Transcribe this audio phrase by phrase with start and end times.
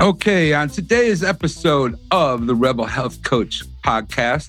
[0.00, 4.48] Okay, on today's episode of the Rebel Health Coach podcast,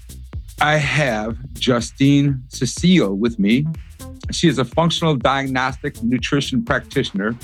[0.62, 3.68] I have Justine Cecile with me.
[4.32, 7.36] She is a functional diagnostic nutrition practitioner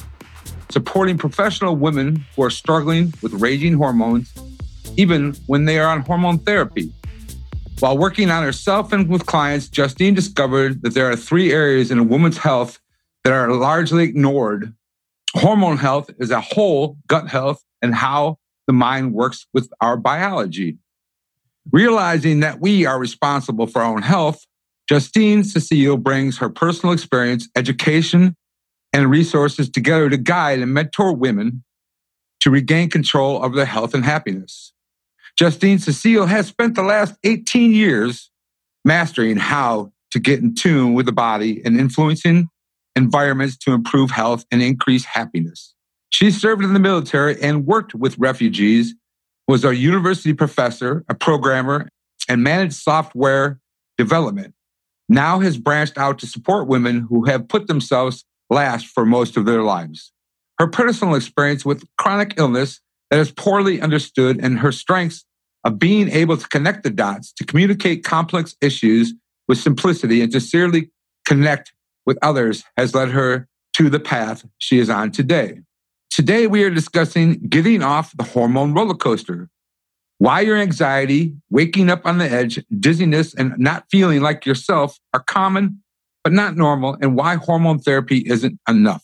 [0.69, 4.33] supporting professional women who are struggling with raging hormones,
[4.95, 6.93] even when they are on hormone therapy.
[7.79, 11.99] While working on herself and with clients, Justine discovered that there are three areas in
[11.99, 12.79] a woman's health
[13.25, 14.73] that are largely ignored
[15.37, 20.77] hormone health is a whole, gut health, and how the mind works with our biology.
[21.71, 24.45] Realizing that we are responsible for our own health,
[24.89, 28.35] Justine Cecile brings her personal experience, education,
[28.93, 31.63] and resources together to guide and mentor women
[32.39, 34.73] to regain control of their health and happiness.
[35.37, 38.31] Justine Cecile has spent the last 18 years
[38.85, 42.49] mastering how to get in tune with the body and influencing
[42.97, 45.75] environments to improve health and increase happiness.
[46.09, 48.95] She served in the military and worked with refugees,
[49.47, 51.89] was a university professor, a programmer,
[52.27, 53.59] and managed software
[53.97, 54.53] development.
[55.07, 59.45] Now has branched out to support women who have put themselves last for most of
[59.45, 60.11] their lives.
[60.59, 62.81] Her personal experience with chronic illness
[63.11, 65.23] that is poorly understood and her strengths
[65.63, 69.13] of being able to connect the dots to communicate complex issues
[69.47, 70.89] with simplicity and to sincerely
[71.25, 71.73] connect
[72.07, 75.59] with others has led her to the path she is on today.
[76.09, 79.49] Today, we are discussing getting off the hormone roller coaster.
[80.17, 85.21] Why your anxiety, waking up on the edge, dizziness, and not feeling like yourself are
[85.21, 85.83] common,
[86.23, 89.03] but not normal, and why hormone therapy isn't enough.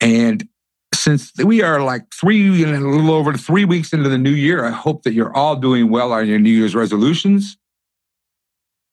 [0.00, 0.48] And
[0.94, 4.70] since we are like three, a little over three weeks into the new year, I
[4.70, 7.58] hope that you're all doing well on your New Year's resolutions.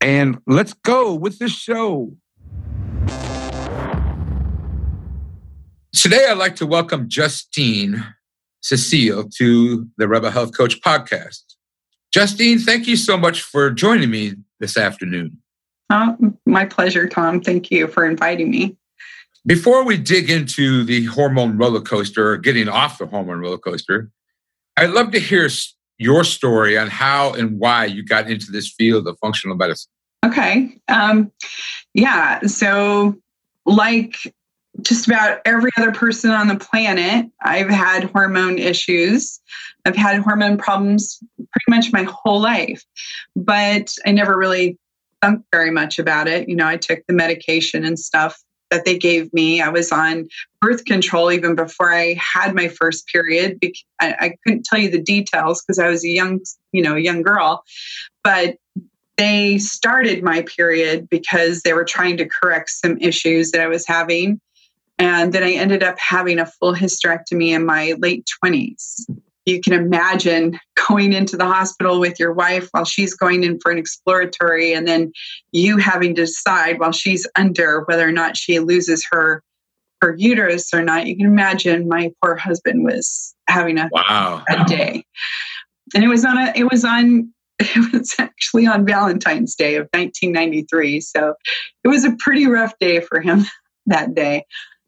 [0.01, 2.17] And let's go with this show.
[5.99, 8.05] Today, I'd like to welcome Justine
[8.61, 11.41] Cecile to the Rebel Health Coach podcast.
[12.13, 15.39] Justine, thank you so much for joining me this afternoon.
[15.89, 16.15] Oh,
[16.45, 17.41] my pleasure, Tom.
[17.41, 18.77] Thank you for inviting me.
[19.47, 24.11] Before we dig into the hormone roller coaster or getting off the hormone roller coaster,
[24.77, 25.49] I'd love to hear
[25.97, 29.89] your story on how and why you got into this field of functional medicine.
[30.23, 30.77] Okay.
[30.89, 31.31] Um,
[31.95, 32.41] yeah.
[32.41, 33.15] So,
[33.65, 34.15] like
[34.81, 39.39] just about every other person on the planet, I've had hormone issues.
[39.85, 42.83] I've had hormone problems pretty much my whole life,
[43.35, 44.77] but I never really
[45.21, 46.47] thought very much about it.
[46.47, 49.61] You know, I took the medication and stuff that they gave me.
[49.61, 50.27] I was on
[50.59, 53.59] birth control even before I had my first period.
[54.01, 56.41] I, I couldn't tell you the details because I was a young,
[56.73, 57.63] you know, young girl,
[58.23, 58.57] but
[59.17, 63.87] they started my period because they were trying to correct some issues that I was
[63.87, 64.39] having.
[64.99, 69.05] And then I ended up having a full hysterectomy in my late 20s.
[69.45, 73.71] You can imagine going into the hospital with your wife while she's going in for
[73.71, 75.11] an exploratory, and then
[75.51, 79.43] you having to decide while she's under whether or not she loses her
[80.01, 81.07] her uterus or not.
[81.07, 85.03] You can imagine my poor husband was having a wow a day,
[85.95, 89.87] and it was on a it was on it was actually on Valentine's Day of
[89.93, 91.01] 1993.
[91.01, 91.33] So
[91.83, 93.45] it was a pretty rough day for him
[93.85, 94.45] that day.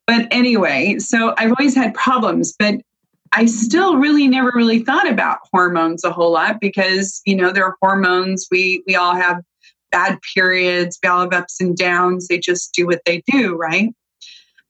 [0.09, 2.81] But anyway, so I've always had problems, but
[3.31, 7.75] I still really never really thought about hormones a whole lot because, you know, they're
[7.79, 8.47] hormones.
[8.49, 9.43] We we all have
[9.91, 12.27] bad periods, we all have ups and downs.
[12.27, 13.93] They just do what they do, right?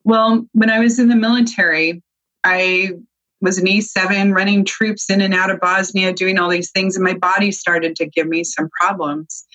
[0.04, 2.04] Well, when I was in the military,
[2.44, 2.96] I
[3.42, 7.04] was an E7 running troops in and out of Bosnia, doing all these things, and
[7.04, 9.46] my body started to give me some problems.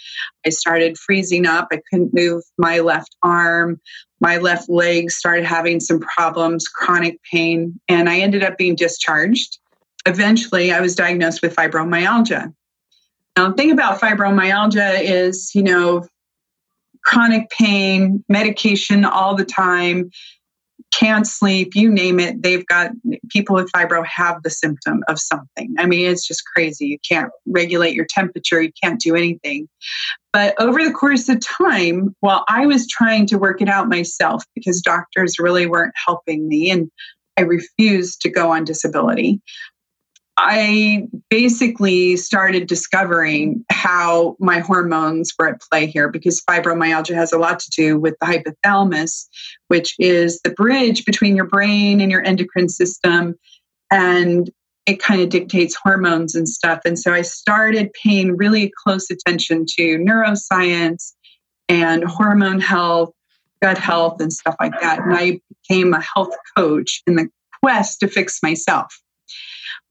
[0.47, 1.69] I started freezing up.
[1.73, 3.81] I couldn't move my left arm
[4.25, 9.59] my left leg started having some problems, chronic pain, and I ended up being discharged.
[10.07, 12.55] Eventually, I was diagnosed with fibromyalgia.
[13.37, 16.07] Now, the thing about fibromyalgia is, you know,
[17.05, 20.11] chronic pain, medication all the time,
[20.99, 22.43] can't sleep, you name it.
[22.43, 22.91] They've got
[23.29, 25.75] people with fibro have the symptom of something.
[25.79, 26.87] I mean, it's just crazy.
[26.87, 29.69] You can't regulate your temperature, you can't do anything.
[30.32, 34.44] But over the course of time, while I was trying to work it out myself
[34.55, 36.91] because doctors really weren't helping me and
[37.37, 39.41] I refused to go on disability,
[40.37, 47.39] I basically started discovering how my hormones were at play here because fibromyalgia has a
[47.39, 49.27] lot to do with the hypothalamus,
[49.69, 53.37] which is the bridge between your brain and your endocrine system.
[53.93, 54.51] And
[54.87, 56.81] it kind of dictates hormones and stuff.
[56.85, 61.13] And so I started paying really close attention to neuroscience
[61.69, 63.13] and hormone health,
[63.63, 65.01] gut health, and stuff like that.
[65.01, 67.29] And I became a health coach in the
[67.63, 69.01] quest to fix myself.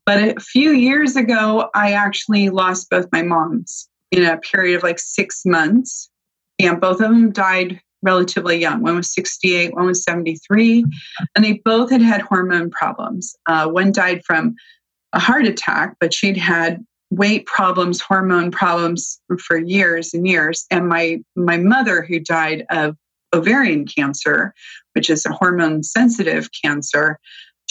[0.06, 4.84] But a few years ago, I actually lost both my moms in a period of
[4.84, 6.10] like six months.
[6.60, 8.82] And both of them died relatively young.
[8.82, 10.86] One was 68, one was 73.
[11.36, 13.36] And they both had had hormone problems.
[13.46, 14.56] Uh, one died from
[15.14, 20.66] a heart attack, but she'd had weight problems, hormone problems for years and years.
[20.70, 22.98] And my my mother, who died of
[23.34, 24.54] ovarian cancer,
[24.94, 27.20] which is a hormone sensitive cancer,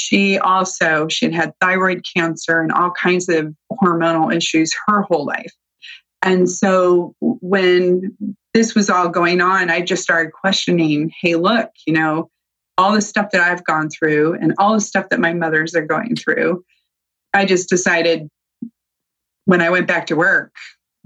[0.03, 5.25] she also she had had thyroid cancer and all kinds of hormonal issues her whole
[5.25, 5.53] life.
[6.23, 8.17] And so when
[8.55, 12.31] this was all going on, I just started questioning, hey, look, you know,
[12.79, 15.87] all the stuff that I've gone through and all the stuff that my mothers are
[15.87, 16.65] going through
[17.35, 18.29] I just decided
[19.45, 20.55] when I went back to work,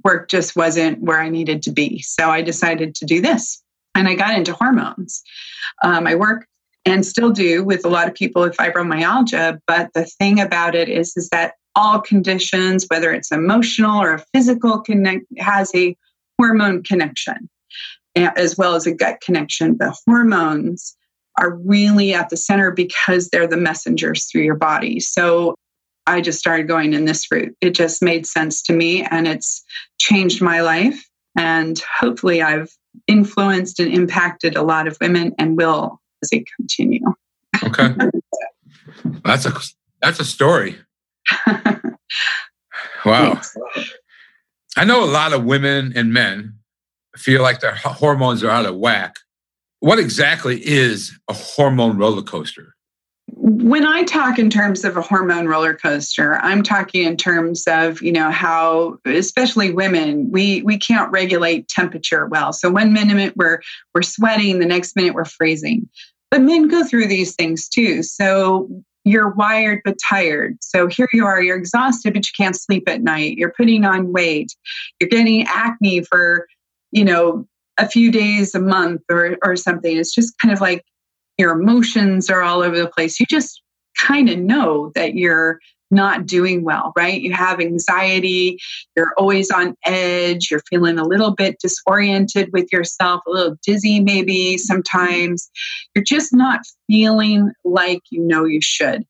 [0.04, 2.00] work just wasn't where I needed to be.
[2.00, 3.62] So I decided to do this
[3.94, 5.22] and I got into hormones.
[5.82, 6.46] Um, I work
[6.86, 9.58] and still do with a lot of people with fibromyalgia.
[9.66, 14.80] But the thing about it is, is that all conditions, whether it's emotional or physical
[14.80, 15.96] connect, has a
[16.38, 17.50] hormone connection
[18.14, 19.76] as well as a gut connection.
[19.78, 20.96] The hormones
[21.38, 25.00] are really at the center because they're the messengers through your body.
[25.00, 25.54] So
[26.06, 27.54] I just started going in this route.
[27.60, 29.62] It just made sense to me and it's
[30.00, 31.06] changed my life.
[31.36, 32.70] And hopefully, I've
[33.06, 37.00] influenced and impacted a lot of women and will as they continue.
[37.62, 37.94] Okay.
[39.24, 39.52] that's a
[40.02, 40.76] that's a story.
[43.04, 43.40] wow.
[44.76, 46.58] I know a lot of women and men
[47.16, 49.16] feel like their hormones are out of whack.
[49.80, 52.75] What exactly is a hormone roller coaster?
[53.28, 58.00] When I talk in terms of a hormone roller coaster, I'm talking in terms of,
[58.00, 62.52] you know, how especially women, we we can't regulate temperature well.
[62.52, 63.60] So one minute we're
[63.94, 65.88] we're sweating, the next minute we're freezing.
[66.30, 68.02] But men go through these things too.
[68.02, 68.68] So
[69.04, 70.56] you're wired but tired.
[70.60, 73.38] So here you are, you're exhausted, but you can't sleep at night.
[73.38, 74.52] You're putting on weight.
[75.00, 76.48] You're getting acne for,
[76.90, 77.46] you know,
[77.78, 79.96] a few days a month or or something.
[79.96, 80.84] It's just kind of like
[81.38, 83.20] your emotions are all over the place.
[83.20, 83.62] You just
[83.98, 85.58] kind of know that you're
[85.90, 87.20] not doing well, right?
[87.20, 88.58] You have anxiety,
[88.96, 94.00] you're always on edge, you're feeling a little bit disoriented with yourself, a little dizzy
[94.00, 95.48] maybe sometimes.
[95.94, 99.04] You're just not feeling like you know you should.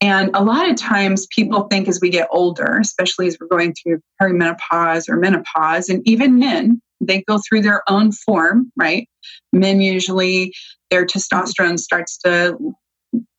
[0.00, 3.72] And a lot of times people think as we get older, especially as we're going
[3.74, 9.08] through perimenopause or menopause, and even men, they go through their own form, right?
[9.52, 10.54] Men usually
[10.92, 12.58] their testosterone starts to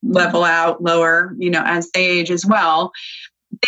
[0.02, 2.90] level out lower, you know, as they age as well.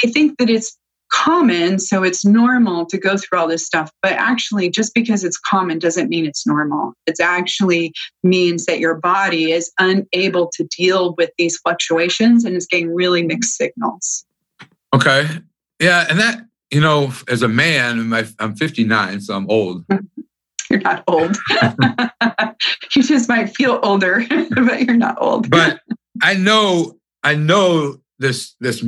[0.03, 0.77] They think that it's
[1.13, 3.93] common, so it's normal to go through all this stuff.
[4.03, 6.95] But actually, just because it's common doesn't mean it's normal.
[7.07, 7.93] It actually
[8.25, 13.23] means that your body is unable to deal with these fluctuations and is getting really
[13.23, 14.27] mixed signals.
[14.93, 15.29] Okay.
[15.81, 16.07] Yeah.
[16.11, 16.41] And that
[16.73, 19.85] you know, as a man, I'm 59, so I'm old.
[20.71, 21.37] You're not old.
[22.95, 25.49] you just might feel older, but you're not old.
[25.51, 25.81] but
[26.23, 28.85] I know, I know this this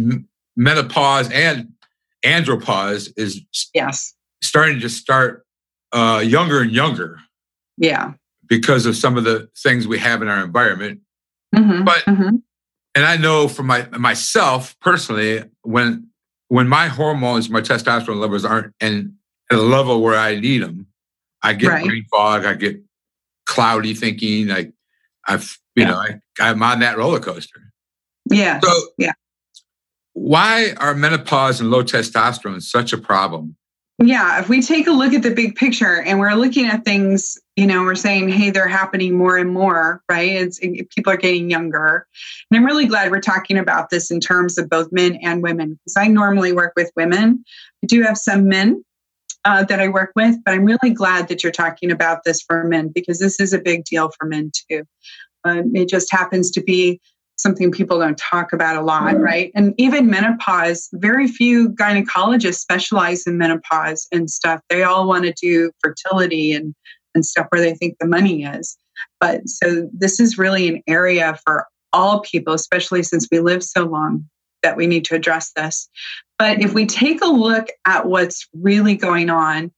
[0.57, 1.69] menopause and
[2.25, 3.41] andropause is
[3.75, 5.45] yes starting to start
[5.93, 7.21] uh, younger and younger.
[7.77, 8.15] Yeah,
[8.49, 11.01] because of some of the things we have in our environment.
[11.55, 12.37] Mm-hmm, but mm-hmm.
[12.95, 16.09] and I know for my myself personally, when
[16.49, 19.15] when my hormones, my testosterone levels aren't in
[19.51, 20.88] at a level where I need them,
[21.43, 21.85] I get right.
[21.85, 22.81] brain fog, I get
[23.47, 24.51] cloudy thinking.
[24.51, 24.73] I,
[25.27, 25.91] I've, you yeah.
[25.91, 27.61] know, I, I'm on that roller coaster.
[28.31, 28.61] Yeah.
[28.61, 29.13] So, yeah.
[30.15, 33.57] Why are menopause and low testosterone such a problem?
[34.01, 37.37] Yeah, if we take a look at the big picture and we're looking at things,
[37.57, 40.31] you know, we're saying, hey, they're happening more and more, right?
[40.31, 42.07] It's, it, people are getting younger.
[42.49, 45.81] And I'm really glad we're talking about this in terms of both men and women,
[45.85, 47.45] because I normally work with women.
[47.83, 48.85] I do have some men
[49.45, 52.65] uh, that I work with, but I'm really glad that you're talking about this for
[52.65, 54.85] men because this is a big deal for men too.
[55.45, 57.01] Uh, it just happens to be
[57.37, 59.23] something people don't talk about a lot, mm-hmm.
[59.23, 59.53] right?
[59.55, 64.61] And even menopause, very few gynecologists specialize in menopause and stuff.
[64.69, 66.75] They all want to do fertility and,
[67.15, 68.77] and stuff where they think the money is.
[69.21, 73.85] But so this is really an area for all people, especially since we live so
[73.85, 74.29] long.
[74.63, 75.89] That we need to address this.
[76.39, 79.73] But if we take a look at what's really going on,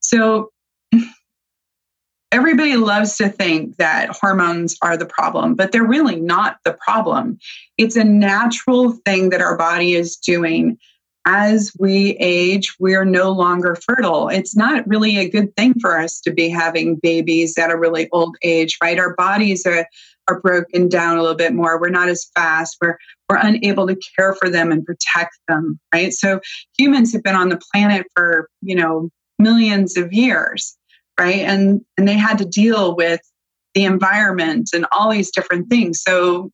[0.00, 0.50] so
[2.32, 7.38] everybody loves to think that hormones are the problem, but they're really not the problem.
[7.78, 10.78] It's a natural thing that our body is doing.
[11.26, 14.28] As we age, we're no longer fertile.
[14.28, 18.08] It's not really a good thing for us to be having babies at a really
[18.10, 18.98] old age, right?
[18.98, 19.86] Our bodies are,
[20.30, 21.80] are broken down a little bit more.
[21.80, 22.76] We're not as fast.
[22.80, 22.96] We're,
[23.28, 26.12] we're unable to care for them and protect them, right?
[26.12, 26.40] So
[26.78, 29.10] humans have been on the planet for, you know,
[29.40, 30.76] millions of years
[31.18, 33.20] right and and they had to deal with
[33.74, 36.50] the environment and all these different things so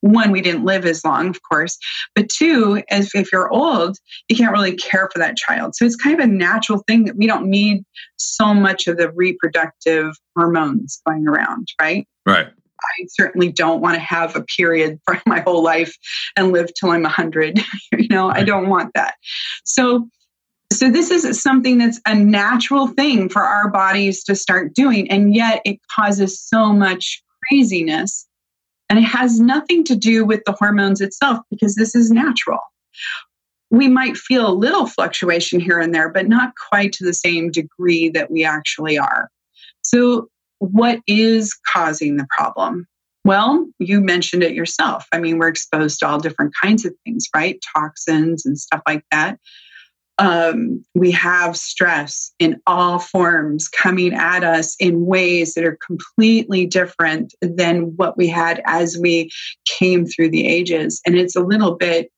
[0.00, 1.78] one we didn't live as long of course
[2.14, 3.96] but two if, if you're old
[4.28, 7.16] you can't really care for that child so it's kind of a natural thing that
[7.16, 7.82] we don't need
[8.16, 12.48] so much of the reproductive hormones going around right right
[12.98, 15.96] I certainly don't want to have a period for my whole life
[16.36, 17.60] and live till I'm 100.
[17.98, 19.14] you know, I don't want that.
[19.64, 20.08] So
[20.72, 25.34] so, this is something that's a natural thing for our bodies to start doing, and
[25.34, 28.26] yet it causes so much craziness.
[28.88, 32.60] And it has nothing to do with the hormones itself because this is natural.
[33.70, 37.50] We might feel a little fluctuation here and there, but not quite to the same
[37.50, 39.30] degree that we actually are.
[39.82, 40.28] So,
[40.70, 42.86] what is causing the problem?
[43.24, 45.06] Well, you mentioned it yourself.
[45.12, 47.62] I mean, we're exposed to all different kinds of things, right?
[47.74, 49.38] Toxins and stuff like that
[50.18, 56.66] um, we have stress in all forms coming at us in ways that are completely
[56.66, 59.30] different than what we had as we
[59.78, 61.00] came through the ages.
[61.06, 62.10] And it's a little bit,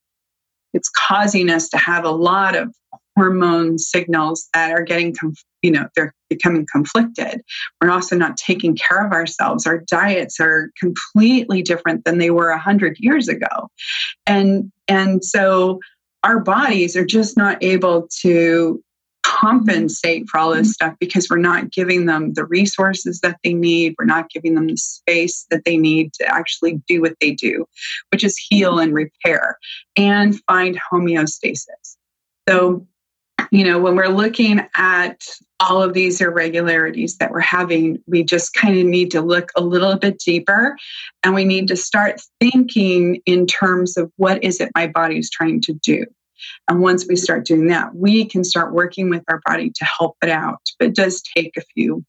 [0.72, 2.74] it's causing us to have a lot of
[3.16, 5.14] hormone signals that are getting,
[5.62, 7.42] you know, they're becoming conflicted.
[7.80, 9.66] We're also not taking care of ourselves.
[9.66, 13.68] Our diets are completely different than they were a hundred years ago.
[14.26, 15.80] And, and so
[16.22, 18.82] our bodies are just not able to
[19.24, 20.70] compensate for all this mm-hmm.
[20.70, 23.94] stuff because we're not giving them the resources that they need.
[23.98, 27.66] We're not giving them the space that they need to actually do what they do,
[28.10, 29.58] which is heal and repair
[29.96, 31.96] and find homeostasis.
[32.48, 32.86] So,
[33.54, 35.22] you know, when we're looking at
[35.60, 39.60] all of these irregularities that we're having, we just kind of need to look a
[39.60, 40.76] little bit deeper
[41.22, 45.30] and we need to start thinking in terms of what is it my body is
[45.30, 46.04] trying to do.
[46.68, 50.16] And once we start doing that, we can start working with our body to help
[50.20, 50.60] it out.
[50.80, 52.04] But it does take a few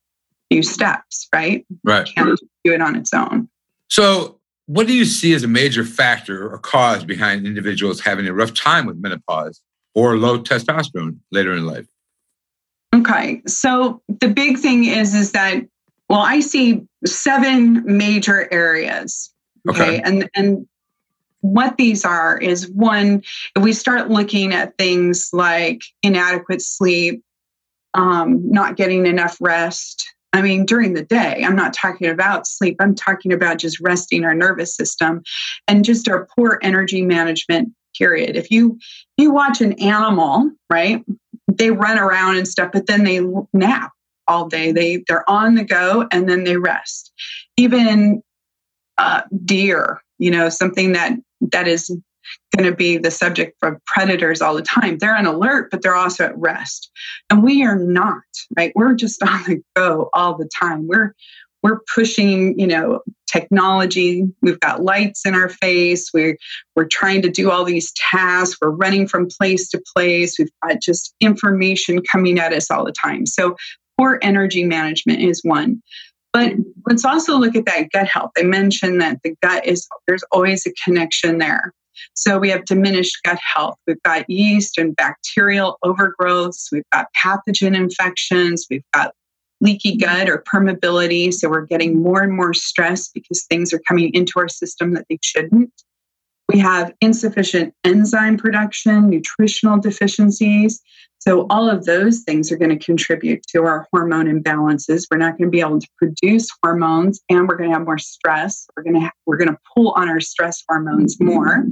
[0.49, 1.63] few steps, right?
[1.83, 2.07] Right.
[2.07, 3.49] Can't do it on its own.
[3.91, 8.33] So what do you see as a major factor or cause behind individuals having a
[8.33, 9.61] rough time with menopause
[9.95, 11.87] or low testosterone later in life?
[12.93, 13.41] Okay.
[13.47, 15.63] So the big thing is is that
[16.09, 19.33] well, I see seven major areas.
[19.67, 19.81] Okay.
[19.81, 20.01] okay.
[20.01, 20.67] And and
[21.41, 23.23] what these are is one,
[23.55, 27.23] if we start looking at things like inadequate sleep,
[27.93, 30.05] um, not getting enough rest.
[30.33, 32.75] I mean, during the day, I'm not talking about sleep.
[32.79, 35.23] I'm talking about just resting our nervous system
[35.67, 37.71] and just our poor energy management.
[37.97, 38.35] Period.
[38.35, 38.77] If you
[39.17, 41.03] you watch an animal, right?
[41.51, 43.21] They run around and stuff, but then they
[43.53, 43.91] nap
[44.27, 44.71] all day.
[44.71, 47.11] They they're on the go and then they rest.
[47.57, 48.21] Even
[48.97, 51.13] uh, deer, you know, something that
[51.51, 51.95] that is
[52.55, 54.97] going to be the subject of predators all the time.
[54.97, 56.89] They're on alert, but they're also at rest.
[57.29, 58.23] And we are not,
[58.57, 58.71] right?
[58.75, 60.87] We're just on the go all the time.
[60.87, 61.13] We're
[61.65, 64.23] we're pushing, you know, technology.
[64.43, 66.11] We've got lights in our face.
[66.13, 66.37] We're
[66.75, 68.55] we're trying to do all these tasks.
[68.61, 70.37] We're running from place to place.
[70.37, 73.25] We've got just information coming at us all the time.
[73.25, 73.55] So
[73.97, 75.81] poor energy management is one.
[76.33, 76.53] But
[76.85, 78.29] let's also look at that gut health.
[78.37, 81.73] I mentioned that the gut is, there's always a connection there.
[82.13, 83.79] So we have diminished gut health.
[83.87, 86.67] We've got yeast and bacterial overgrowths.
[86.71, 88.67] We've got pathogen infections.
[88.69, 89.15] We've got
[89.65, 91.33] leaky gut or permeability.
[91.33, 95.05] So we're getting more and more stress because things are coming into our system that
[95.09, 95.73] they shouldn't.
[96.47, 100.79] We have insufficient enzyme production, nutritional deficiencies.
[101.17, 105.07] So, all of those things are going to contribute to our hormone imbalances.
[105.09, 107.97] We're not going to be able to produce hormones and we're going to have more
[107.97, 108.67] stress.
[108.77, 111.65] We're going to, we're going to pull on our stress hormones more.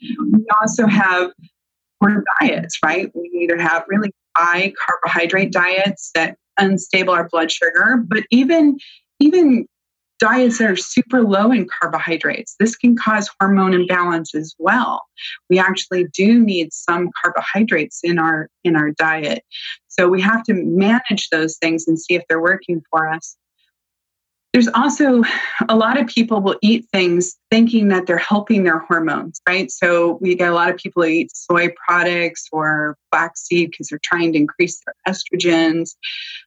[0.00, 1.30] We also have
[2.00, 3.10] poor diets, right?
[3.14, 8.78] We either have really high carbohydrate diets that unstable our blood sugar, but even
[9.20, 9.66] even
[10.18, 12.56] diets that are super low in carbohydrates.
[12.58, 15.02] This can cause hormone imbalance as well.
[15.48, 19.44] We actually do need some carbohydrates in our in our diet.
[19.88, 23.36] So we have to manage those things and see if they're working for us.
[24.52, 25.22] There's also
[25.68, 29.70] a lot of people will eat things thinking that they're helping their hormones, right?
[29.70, 34.00] So we get a lot of people who eat soy products or flaxseed because they're
[34.02, 35.90] trying to increase their estrogens.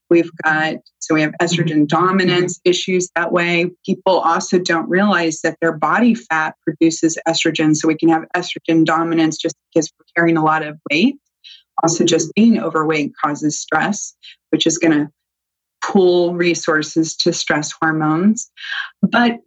[0.09, 3.69] We've got, so we have estrogen dominance issues that way.
[3.85, 7.75] People also don't realize that their body fat produces estrogen.
[7.75, 11.17] So we can have estrogen dominance just because we're carrying a lot of weight.
[11.83, 14.13] Also, just being overweight causes stress,
[14.49, 15.09] which is going to
[15.83, 18.49] pool resources to stress hormones.
[19.01, 19.39] But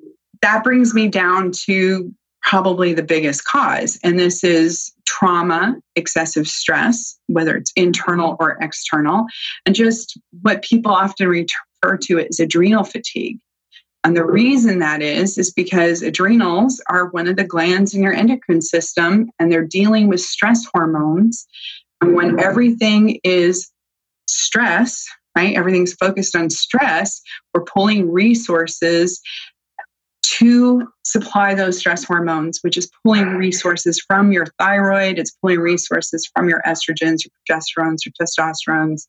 [0.42, 2.12] that brings me down to
[2.42, 9.24] probably the biggest cause, and this is trauma, excessive stress, whether it's internal or external,
[9.64, 13.38] and just what people often refer to as adrenal fatigue.
[14.04, 18.12] And the reason that is, is because adrenals are one of the glands in your
[18.12, 21.46] endocrine system and they're dealing with stress hormones.
[22.02, 23.70] And when everything is
[24.28, 25.56] stress, right?
[25.56, 27.20] Everything's focused on stress.
[27.52, 29.20] We're pulling resources
[30.38, 36.28] to supply those stress hormones, which is pulling resources from your thyroid, it's pulling resources
[36.34, 39.06] from your estrogens, your progesterones, your testosterones.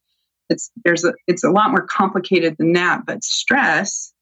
[0.50, 4.13] It's there's a it's a lot more complicated than that, but stress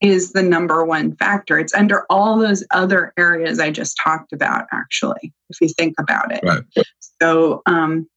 [0.00, 1.58] is the number one factor.
[1.58, 6.32] It's under all those other areas I just talked about, actually, if you think about
[6.32, 6.40] it.
[6.42, 6.64] Right.
[7.20, 8.08] So um,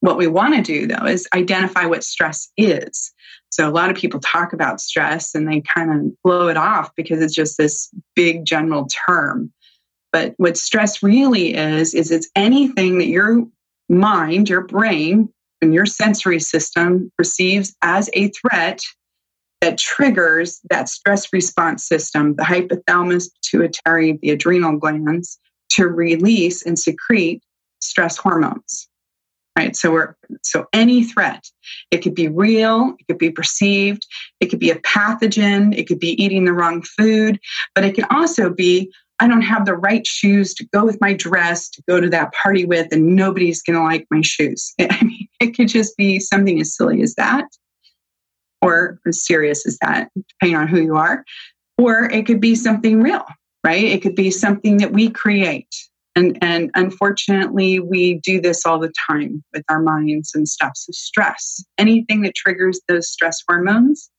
[0.00, 3.12] what we want to do though is identify what stress is.
[3.50, 6.94] So a lot of people talk about stress and they kind of blow it off
[6.94, 9.52] because it's just this big general term.
[10.12, 13.46] But what stress really is, is it's anything that your
[13.88, 15.28] mind, your brain,
[15.60, 18.80] and your sensory system perceives as a threat
[19.60, 25.38] that triggers that stress response system, the hypothalamus, pituitary, the adrenal glands,
[25.70, 27.42] to release and secrete
[27.80, 28.88] stress hormones
[29.58, 29.74] right?
[29.74, 31.44] So we're so any threat
[31.90, 34.06] it could be real it could be perceived
[34.40, 37.40] it could be a pathogen it could be eating the wrong food
[37.74, 41.12] but it can also be i don't have the right shoes to go with my
[41.12, 44.74] dress to go to that party with and nobody's going to like my shoes.
[44.80, 47.46] I mean it could just be something as silly as that
[48.62, 51.24] or as serious as that depending on who you are
[51.78, 53.24] or it could be something real
[53.64, 53.84] right?
[53.84, 55.74] It could be something that we create
[56.18, 60.72] and, and unfortunately, we do this all the time with our minds and stuff.
[60.74, 64.10] So, stress, anything that triggers those stress hormones,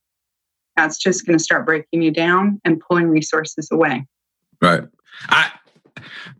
[0.77, 4.05] that's just going to start breaking you down and pulling resources away.
[4.61, 4.83] Right.
[5.27, 5.51] I,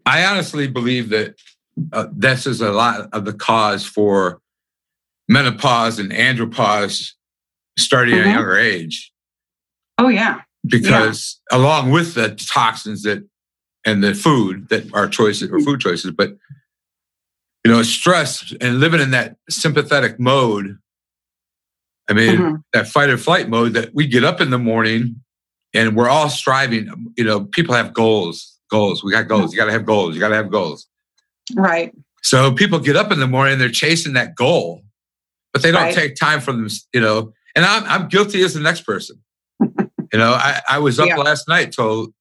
[0.06, 1.36] I honestly believe that
[1.92, 4.40] uh, this is a lot of the cause for
[5.28, 7.12] menopause and andropause
[7.78, 8.22] starting mm-hmm.
[8.22, 8.38] at a mm-hmm.
[8.38, 9.12] younger age.
[9.98, 10.40] Oh, yeah.
[10.66, 11.58] Because yeah.
[11.58, 13.28] along with the toxins that
[13.86, 16.38] and the food that our choices or food choices, but
[17.66, 20.78] you know, stress and living in that sympathetic mode.
[22.10, 22.56] I mean, mm-hmm.
[22.74, 25.22] that fight or flight mode that we get up in the morning
[25.74, 26.90] and we're all striving.
[27.18, 29.04] You know, people have goals, goals.
[29.04, 29.54] We got goals.
[29.54, 30.16] You got to have goals.
[30.16, 30.88] You got to have goals.
[31.56, 31.94] Right.
[32.24, 34.82] So people get up in the morning and they're chasing that goal,
[35.54, 35.94] but they don't right.
[35.94, 37.34] take time for them, you know.
[37.56, 39.22] And I'm, I'm guilty as the next person.
[39.60, 41.18] you know, I, I was up yeah.
[41.18, 42.14] last night till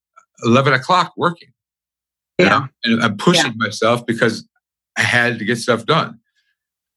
[0.44, 1.52] 11 o'clock working.
[2.38, 2.48] Yeah.
[2.48, 2.68] Know?
[2.84, 3.56] And I'm pushing yeah.
[3.56, 4.46] myself because
[4.96, 6.20] I had to get stuff done.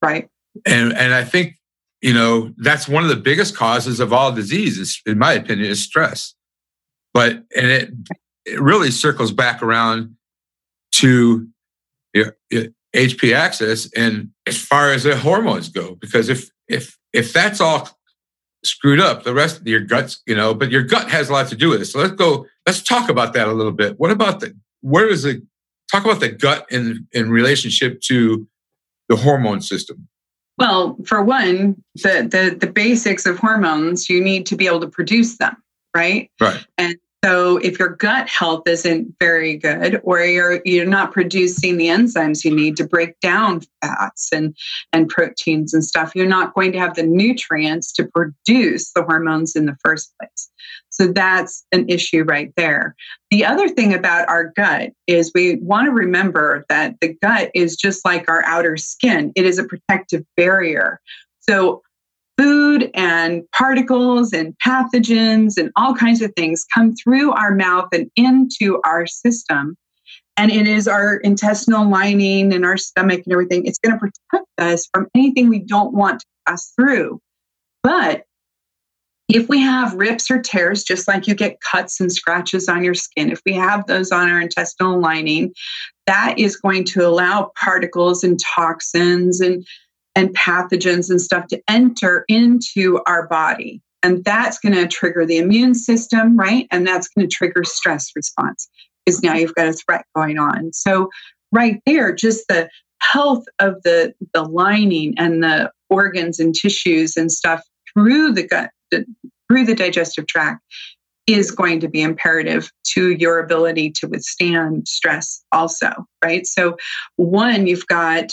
[0.02, 0.30] Right.
[0.66, 1.56] And and I think,
[2.02, 5.84] you know, that's one of the biggest causes of all diseases, in my opinion, is
[5.84, 6.34] stress.
[7.14, 7.90] But and it
[8.46, 10.16] it really circles back around
[10.94, 11.48] to
[12.14, 17.34] your, your HPA axis and as far as the hormones go, because if if if
[17.34, 17.90] that's all
[18.64, 21.48] screwed up, the rest of your guts, you know, but your gut has a lot
[21.50, 21.86] to do with it.
[21.86, 24.00] So let's go, let's talk about that a little bit.
[24.00, 25.42] What about the where does it
[25.92, 28.48] talk about the gut in in relationship to
[29.10, 30.08] the hormone system?
[30.58, 34.88] Well, for one, the the the basics of hormones, you need to be able to
[34.88, 35.56] produce them,
[35.96, 36.30] right?
[36.40, 36.66] Right.
[36.78, 41.88] And so if your gut health isn't very good or you're you're not producing the
[41.88, 44.58] enzymes you need to break down fats and
[44.92, 49.56] and proteins and stuff, you're not going to have the nutrients to produce the hormones
[49.56, 50.50] in the first place.
[50.90, 52.96] So that's an issue right there.
[53.30, 57.76] The other thing about our gut is we want to remember that the gut is
[57.76, 59.32] just like our outer skin.
[59.36, 61.00] It is a protective barrier.
[61.40, 61.84] So
[62.38, 68.10] food and particles and pathogens and all kinds of things come through our mouth and
[68.16, 69.76] into our system.
[70.38, 73.66] And it is our intestinal lining and our stomach and everything.
[73.66, 77.20] It's going to protect us from anything we don't want to pass through.
[77.84, 78.26] But
[79.28, 82.94] if we have rips or tears, just like you get cuts and scratches on your
[82.94, 85.54] skin, if we have those on our intestinal lining,
[86.06, 89.66] that is going to allow particles and toxins and
[90.16, 93.82] and pathogens and stuff to enter into our body.
[94.04, 96.68] And that's going to trigger the immune system, right?
[96.72, 98.68] And that's going to trigger stress response
[99.06, 100.74] because now you've got a threat going on.
[100.74, 101.10] So,
[101.52, 102.70] right there, just the
[103.02, 107.62] health of the, the lining and the organs and tissues and stuff
[107.94, 110.62] through the gut, through the digestive tract
[111.28, 115.92] is going to be imperative to your ability to withstand stress also
[116.24, 116.76] right so
[117.18, 118.32] one you've got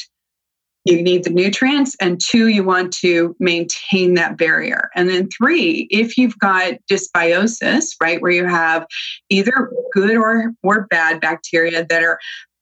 [0.84, 4.90] you need the nutrients and two you want to maintain that barrier.
[4.94, 8.86] And then three if you've got dysbiosis right where you have
[9.28, 12.18] either good or or bad bacteria that are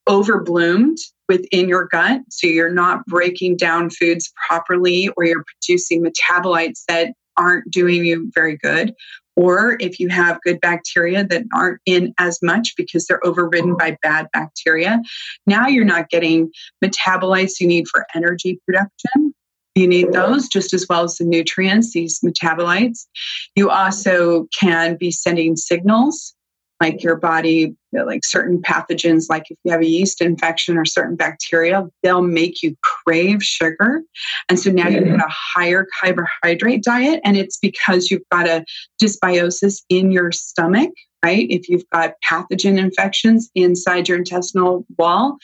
[0.09, 0.97] overbloomed
[1.29, 7.13] within your gut so you're not breaking down foods properly or you're producing metabolites that
[7.37, 8.95] aren't doing you very good
[9.37, 13.97] or if you have good bacteria that aren't in as much because they're overridden by
[14.03, 15.01] bad bacteria,
[15.47, 16.51] now you're not getting
[16.85, 19.35] metabolites you need for energy production.
[19.75, 23.07] You need those just as well as the nutrients, these metabolites.
[23.55, 26.36] You also can be sending signals
[26.81, 30.85] like your body, uh, like certain pathogens, like if you have a yeast infection or
[30.85, 34.03] certain bacteria, they'll make you crave sugar.
[34.49, 35.17] And so now you've mm-hmm.
[35.17, 38.65] got a higher carbohydrate diet, and it's because you've got a
[39.03, 40.91] dysbiosis in your stomach,
[41.25, 41.47] right?
[41.49, 45.39] If you've got pathogen infections inside your intestinal wall,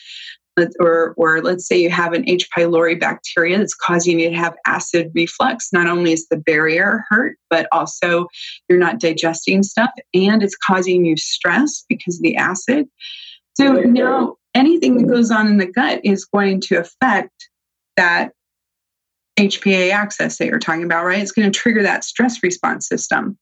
[0.79, 2.47] or, or let's say you have an H.
[2.55, 5.69] pylori bacteria that's causing you to have acid reflux.
[5.73, 8.27] Not only is the barrier hurt, but also
[8.69, 12.87] you're not digesting stuff and it's causing you stress because of the acid.
[13.55, 17.49] So now anything that goes on in the gut is going to affect
[17.97, 18.31] that
[19.37, 21.19] HPA axis that you're talking about, right?
[21.19, 23.37] It's going to trigger that stress response system.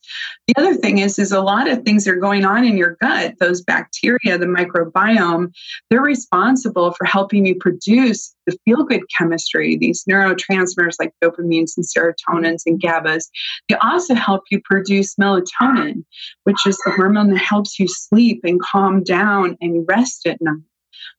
[0.48, 3.36] The other thing is, is a lot of things are going on in your gut.
[3.40, 5.52] Those bacteria, the microbiome,
[5.90, 12.62] they're responsible for helping you produce the feel-good chemistry, these neurotransmitters like dopamines and serotonins
[12.66, 13.26] and GABAs.
[13.68, 16.06] They also help you produce melatonin,
[16.46, 20.56] which is the hormone that helps you sleep and calm down and rest at night.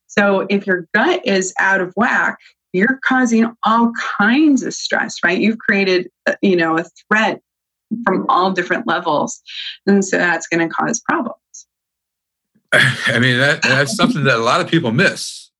[0.07, 2.39] So if your gut is out of whack,
[2.73, 5.39] you're causing all kinds of stress, right?
[5.39, 7.41] You've created, uh, you know, a threat
[8.07, 9.41] from all different levels.
[9.87, 11.37] And so that's going to cause problems.
[12.73, 15.51] I mean, that, that's something that a lot of people miss.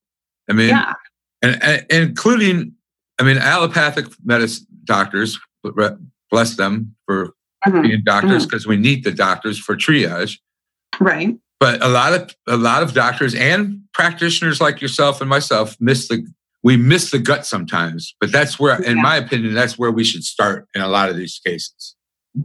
[0.49, 0.95] I mean, yeah.
[1.43, 2.75] and, and including,
[3.21, 5.39] I mean, allopathic medicine doctors,
[6.31, 7.35] bless them for
[7.67, 7.83] mm-hmm.
[7.83, 8.71] being doctors because mm-hmm.
[8.71, 10.39] we need the doctors for triage.
[11.01, 11.37] Right.
[11.61, 16.09] But a lot of a lot of doctors and practitioners like yourself and myself miss
[16.09, 16.27] the
[16.63, 19.03] we miss the gut sometimes, but that's where, in yeah.
[19.03, 21.97] my opinion, that's where we should start in a lot of these cases.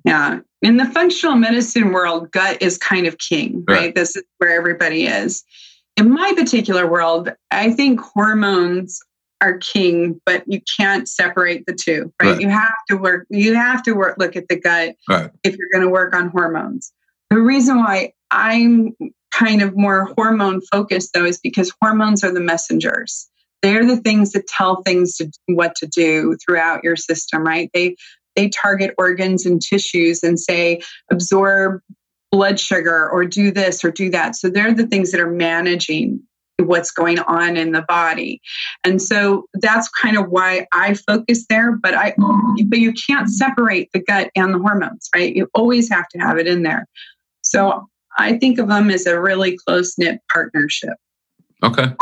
[0.03, 0.39] Yeah.
[0.61, 3.77] In the functional medicine world, gut is kind of king, right?
[3.77, 3.95] right?
[3.95, 5.43] This is where everybody is.
[5.95, 8.99] In my particular world, I think hormones
[9.41, 12.31] are king, but you can't separate the two, right?
[12.31, 12.41] right.
[12.41, 15.29] You have to work, you have to work, look at the gut right.
[15.43, 16.91] if you're going to work on hormones.
[17.29, 18.95] The reason why I'm
[19.31, 23.29] kind of more hormone focused though is because hormones are the messengers
[23.61, 27.69] they're the things that tell things to what to do throughout your system right?
[27.73, 27.95] They
[28.35, 31.81] they target organs and tissues and say absorb
[32.31, 34.35] blood sugar or do this or do that.
[34.35, 36.21] So they're the things that are managing
[36.59, 38.41] what's going on in the body.
[38.83, 42.15] And so that's kind of why i focus there but i
[42.65, 45.35] but you can't separate the gut and the hormones right?
[45.35, 46.85] You always have to have it in there.
[47.41, 50.95] So i think of them as a really close knit partnership.
[51.63, 51.93] Okay.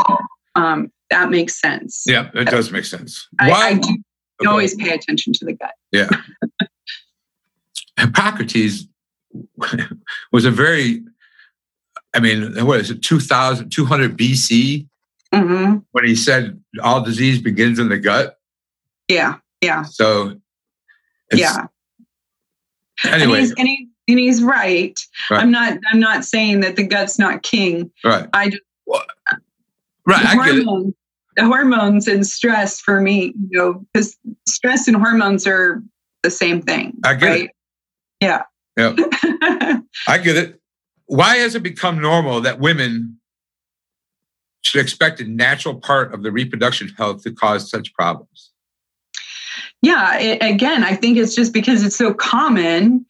[0.54, 2.04] Um, that makes sense.
[2.06, 3.28] Yeah, it does make sense.
[3.38, 3.68] I, Why?
[3.68, 4.02] I do
[4.40, 4.48] okay.
[4.48, 5.74] always pay attention to the gut.
[5.92, 6.08] Yeah.
[7.98, 8.86] Hippocrates
[10.32, 11.02] was a very,
[12.14, 14.86] I mean, what is it, 2000, 200 BC?
[15.34, 15.78] Mm-hmm.
[15.92, 18.38] When he said all disease begins in the gut.
[19.08, 19.82] Yeah, yeah.
[19.82, 20.36] So,
[21.32, 21.66] yeah.
[23.04, 23.38] Anyway.
[23.38, 24.98] And he's, and, he, and he's right.
[25.30, 25.42] right.
[25.42, 25.78] I'm not.
[25.92, 27.90] I'm not saying that the gut's not king.
[28.04, 28.28] Right.
[28.32, 28.62] I just.
[28.86, 29.02] Well,
[30.06, 30.22] Right.
[30.22, 30.94] The hormones,
[31.36, 34.16] the hormones and stress for me, you know, because
[34.46, 35.82] stress and hormones are
[36.22, 36.94] the same thing.
[37.04, 37.44] I get right?
[37.44, 37.50] it.
[38.20, 38.42] Yeah.
[38.76, 38.94] Yeah.
[40.08, 40.60] I get it.
[41.06, 43.18] Why has it become normal that women
[44.62, 48.50] should expect a natural part of the reproduction health to cause such problems?
[49.82, 53.06] Yeah, it, again, I think it's just because it's so common.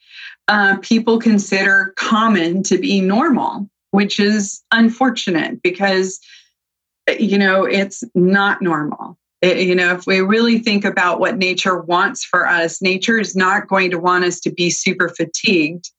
[0.49, 6.21] Uh, people consider common to be normal, which is unfortunate because
[7.19, 9.19] you know, it's not normal.
[9.43, 13.37] It, you know, if we really think about what nature wants for us, nature is
[13.37, 15.91] not going to want us to be super fatigued.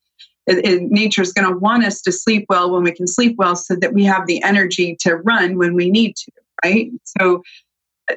[0.47, 3.75] nature is going to want us to sleep well when we can sleep well so
[3.75, 6.31] that we have the energy to run when we need to,
[6.63, 6.91] right?
[7.03, 7.43] So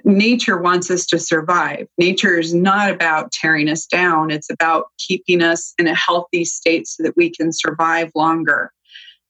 [0.05, 1.87] nature wants us to survive.
[1.99, 6.87] Nature is not about tearing us down, it's about keeping us in a healthy state
[6.87, 8.73] so that we can survive longer.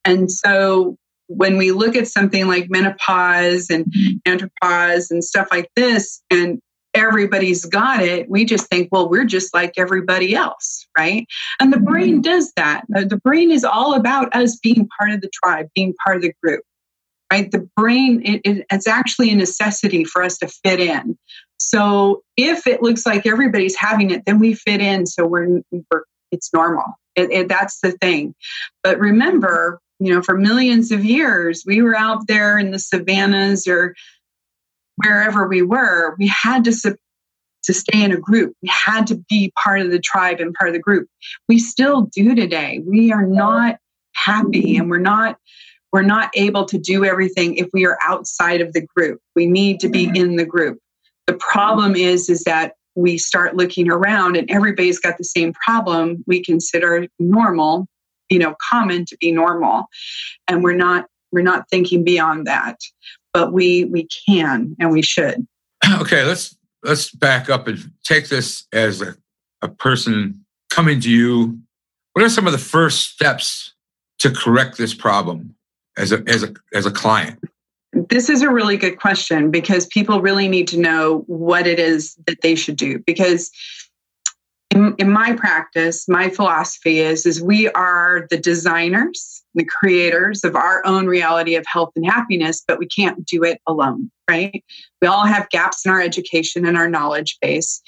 [0.05, 0.97] And so
[1.31, 3.85] when we look at something like menopause and
[4.27, 6.61] andropause and stuff like this, and
[6.93, 11.27] everybody's got it, we just think, well, we're just like everybody else, right?
[11.61, 12.23] And the brain mm-hmm.
[12.23, 12.85] does that.
[12.89, 16.33] The brain is all about us being part of the tribe, being part of the
[16.43, 16.63] group
[17.33, 17.51] right?
[17.51, 21.17] The brain, it, it, it's actually a necessity for us to fit in.
[21.59, 25.07] So if it looks like everybody's having it, then we fit in.
[25.07, 26.85] So we're, we're it's normal.
[27.17, 28.35] It, that's the thing.
[28.83, 33.67] But remember, you know, for millions of years, we were out there in the savannas
[33.67, 33.95] or
[34.97, 36.17] wherever we were.
[36.19, 36.97] We had to
[37.65, 38.55] to stay in a group.
[38.63, 41.09] We had to be part of the tribe and part of the group.
[41.47, 42.83] We still do today.
[42.87, 43.77] We are not
[44.15, 45.37] happy and we're not
[45.93, 49.21] we're not able to do everything if we are outside of the group.
[49.35, 50.79] We need to be in the group.
[51.27, 56.25] The problem is is that we start looking around and everybody's got the same problem
[56.27, 57.87] we consider normal,
[58.31, 59.87] you know, common to be normal.
[60.49, 62.79] And we're not we're not thinking beyond that.
[63.33, 65.47] But we we can and we should.
[66.01, 69.17] Okay, let's let's back up and take this as a,
[69.63, 71.59] a person coming to you.
[72.13, 73.73] What are some of the first steps
[74.19, 75.55] to correct this problem?
[76.01, 77.39] as a as a as a client?
[77.93, 82.17] This is a really good question because people really need to know what it is
[82.27, 83.51] that they should do because
[84.71, 90.55] in, in my practice my philosophy is is we are the designers the creators of
[90.55, 94.65] our own reality of health and happiness but we can't do it alone right?
[95.03, 97.83] We all have gaps in our education and our knowledge base.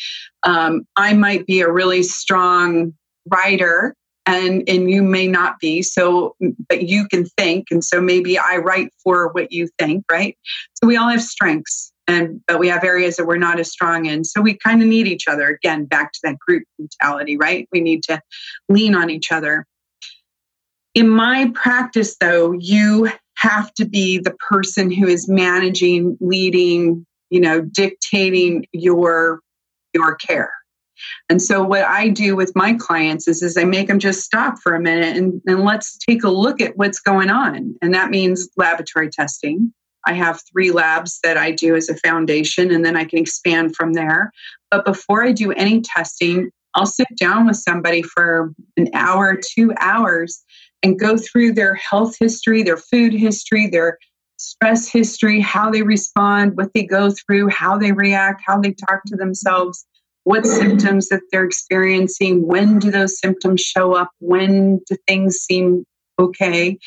[0.44, 2.92] Um, i might be a really strong
[3.30, 3.94] writer
[4.26, 6.34] and and you may not be so
[6.68, 10.36] but you can think and so maybe i write for what you think right?
[10.74, 14.06] So we all have strengths and but we have areas that we're not as strong
[14.06, 14.24] in.
[14.24, 15.48] So we kind of need each other.
[15.48, 17.68] Again back to that group mentality right?
[17.72, 18.20] We need to
[18.68, 19.66] lean on each other.
[20.94, 27.40] In my practice though you have to be the person who is managing leading you
[27.40, 29.40] know dictating your
[29.94, 30.52] your care.
[31.28, 34.58] And so what I do with my clients is, is I make them just stop
[34.62, 37.74] for a minute and, and let's take a look at what's going on.
[37.82, 39.72] And that means laboratory testing.
[40.06, 43.76] I have three labs that I do as a foundation, and then I can expand
[43.76, 44.32] from there.
[44.70, 49.72] But before I do any testing, I'll sit down with somebody for an hour, two
[49.78, 50.42] hours,
[50.82, 53.98] and go through their health history, their food history, their
[54.36, 59.02] stress history, how they respond, what they go through, how they react, how they talk
[59.06, 59.86] to themselves,
[60.24, 65.84] what symptoms that they're experiencing, when do those symptoms show up, when do things seem
[66.18, 66.78] okay.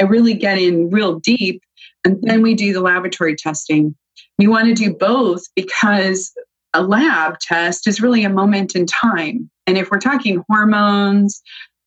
[0.00, 1.62] I really get in real deep,
[2.04, 3.94] and then we do the laboratory testing.
[4.38, 6.32] We want to do both because
[6.72, 9.50] a lab test is really a moment in time.
[9.66, 11.42] And if we're talking hormones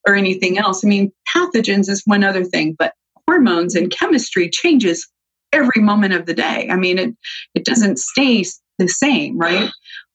[0.08, 2.94] or anything else, I mean, pathogens is one other thing, but
[3.28, 5.08] hormones and chemistry changes
[5.52, 6.68] every moment of the day.
[6.70, 7.16] I mean, it,
[7.56, 8.44] it doesn't stay
[8.78, 9.72] the same, right?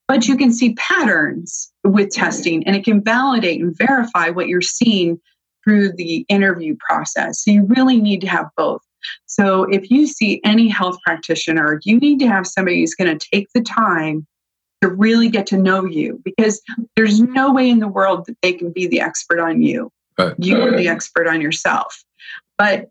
[0.08, 4.62] but you can see patterns with testing and it can validate and verify what you're
[4.62, 5.20] seeing
[5.62, 7.44] through the interview process.
[7.44, 8.80] So you really need to have both.
[9.26, 13.28] So if you see any health practitioner, you need to have somebody who's going to
[13.32, 14.26] take the time
[14.82, 16.62] to really get to know you because
[16.96, 19.90] there's no way in the world that they can be the expert on you.
[20.18, 20.34] Right.
[20.38, 22.04] You are the expert on yourself.
[22.56, 22.90] But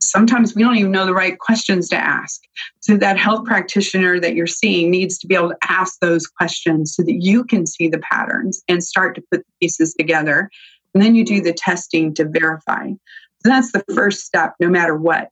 [0.00, 2.40] sometimes we don't even know the right questions to ask.
[2.80, 6.94] So that health practitioner that you're seeing needs to be able to ask those questions
[6.94, 10.50] so that you can see the patterns and start to put the pieces together.
[10.94, 12.90] And then you do the testing to verify.
[13.42, 15.30] So that's the first step, no matter what.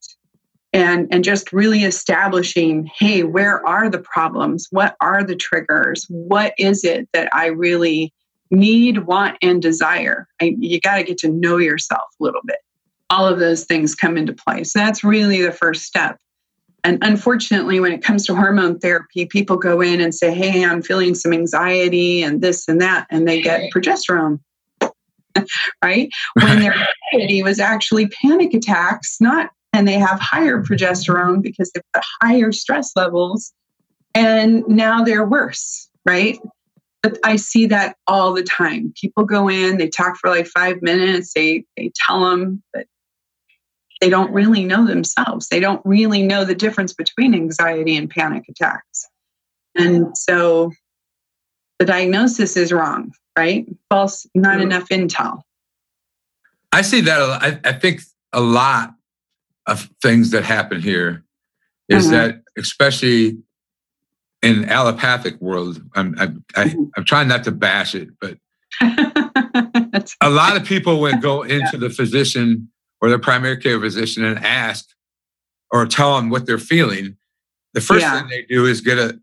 [0.76, 4.68] And, and just really establishing hey, where are the problems?
[4.70, 6.06] What are the triggers?
[6.10, 8.12] What is it that I really
[8.50, 10.28] need, want, and desire?
[10.40, 12.58] I, you got to get to know yourself a little bit
[13.10, 14.64] all of those things come into play.
[14.64, 16.18] So that's really the first step.
[16.84, 20.82] And unfortunately, when it comes to hormone therapy, people go in and say, Hey, I'm
[20.82, 24.40] feeling some anxiety and this and that, and they get progesterone.
[25.82, 26.08] right?
[26.34, 26.74] When their
[27.12, 32.50] anxiety was actually panic attacks, not, and they have higher progesterone because they've got higher
[32.50, 33.52] stress levels,
[34.14, 36.38] and now they're worse, right?
[37.02, 38.94] But I see that all the time.
[38.98, 42.86] People go in, they talk for like five minutes, they, they tell them that
[44.00, 45.48] they don't really know themselves.
[45.48, 49.06] They don't really know the difference between anxiety and panic attacks.
[49.74, 50.72] And so
[51.78, 53.66] the diagnosis is wrong, right?
[53.90, 55.42] False, not enough intel.
[56.72, 57.20] I see that.
[57.20, 58.00] I, I think
[58.32, 58.95] a lot
[59.66, 61.24] of things that happen here
[61.88, 62.12] is mm-hmm.
[62.12, 63.38] that, especially
[64.42, 68.38] in allopathic world, I'm I'm, I, am i am trying not to bash it, but
[70.20, 71.78] a lot of people would go into yeah.
[71.78, 74.86] the physician or the primary care physician and ask
[75.70, 77.16] or tell them what they're feeling.
[77.74, 78.18] The first yeah.
[78.18, 79.18] thing they do is get a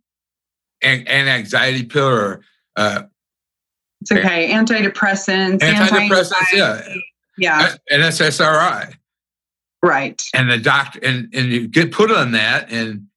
[0.82, 2.41] an, an anxiety pill or
[2.75, 3.03] uh,
[4.01, 6.82] it's okay antidepressants, antidepressants, yeah,
[7.38, 8.93] yeah, an SSRI,
[9.84, 10.22] right?
[10.34, 13.08] And the doctor and and you get put on that and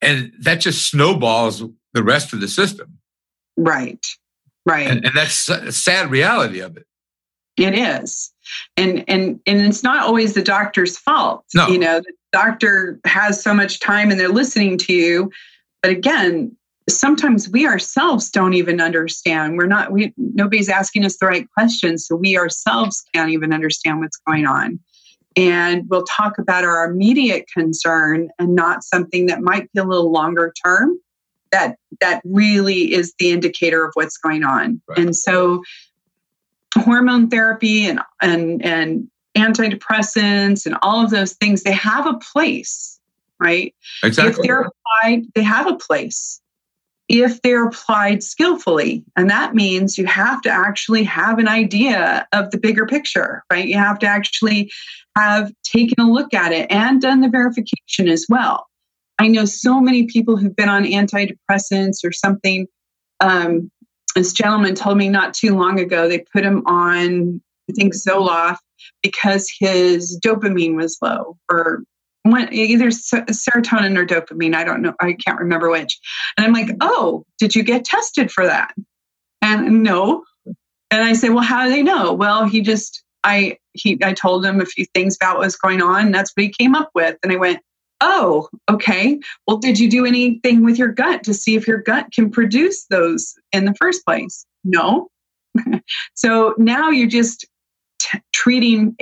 [0.00, 2.98] and that just snowballs the rest of the system.
[3.56, 4.04] Right.
[4.66, 4.88] Right.
[4.88, 6.86] And, and that's a sad reality of it.
[7.56, 8.32] It is.
[8.76, 11.44] And and and it's not always the doctor's fault.
[11.54, 11.68] No.
[11.68, 15.30] You know, the doctor has so much time and they're listening to you.
[15.82, 16.56] But again,
[16.88, 19.56] sometimes we ourselves don't even understand.
[19.56, 22.06] We're not we nobody's asking us the right questions.
[22.06, 24.80] So we ourselves can't even understand what's going on
[25.36, 30.10] and we'll talk about our immediate concern and not something that might be a little
[30.10, 30.98] longer term
[31.50, 34.80] that that really is the indicator of what's going on.
[34.88, 34.98] Right.
[34.98, 35.62] and so
[36.76, 43.00] hormone therapy and and and antidepressants and all of those things they have a place
[43.40, 43.74] right?
[44.02, 44.30] Exactly.
[44.30, 46.40] if they're applied they have a place
[47.08, 49.04] if they're applied skillfully.
[49.16, 53.66] And that means you have to actually have an idea of the bigger picture, right?
[53.66, 54.72] You have to actually
[55.16, 58.66] have taken a look at it and done the verification as well.
[59.18, 62.66] I know so many people who've been on antidepressants or something.
[63.20, 63.70] Um,
[64.16, 67.40] this gentleman told me not too long ago they put him on,
[67.70, 68.58] I think, Zoloft
[69.02, 71.84] because his dopamine was low or
[72.24, 74.54] one, either serotonin or dopamine.
[74.54, 74.94] I don't know.
[75.00, 75.98] I can't remember which.
[76.36, 78.74] And I'm like, oh, did you get tested for that?
[79.42, 80.24] And no.
[80.90, 82.14] And I say, well, how do they know?
[82.14, 85.82] Well, he just, I, he, I told him a few things about what was going
[85.82, 86.12] on.
[86.12, 87.16] That's what he came up with.
[87.22, 87.60] And I went,
[88.00, 89.20] oh, okay.
[89.46, 92.86] Well, did you do anything with your gut to see if your gut can produce
[92.86, 94.46] those in the first place?
[94.64, 95.08] No.
[96.14, 97.46] so now you're just
[97.98, 98.96] t- treating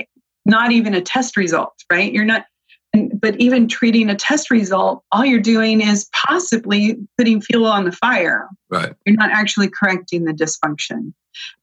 [0.45, 2.13] not even a test result, right?
[2.13, 2.47] You're not
[3.15, 7.93] but even treating a test result, all you're doing is possibly putting fuel on the
[7.93, 8.49] fire.
[8.69, 8.95] Right.
[9.07, 11.13] You're not actually correcting the dysfunction.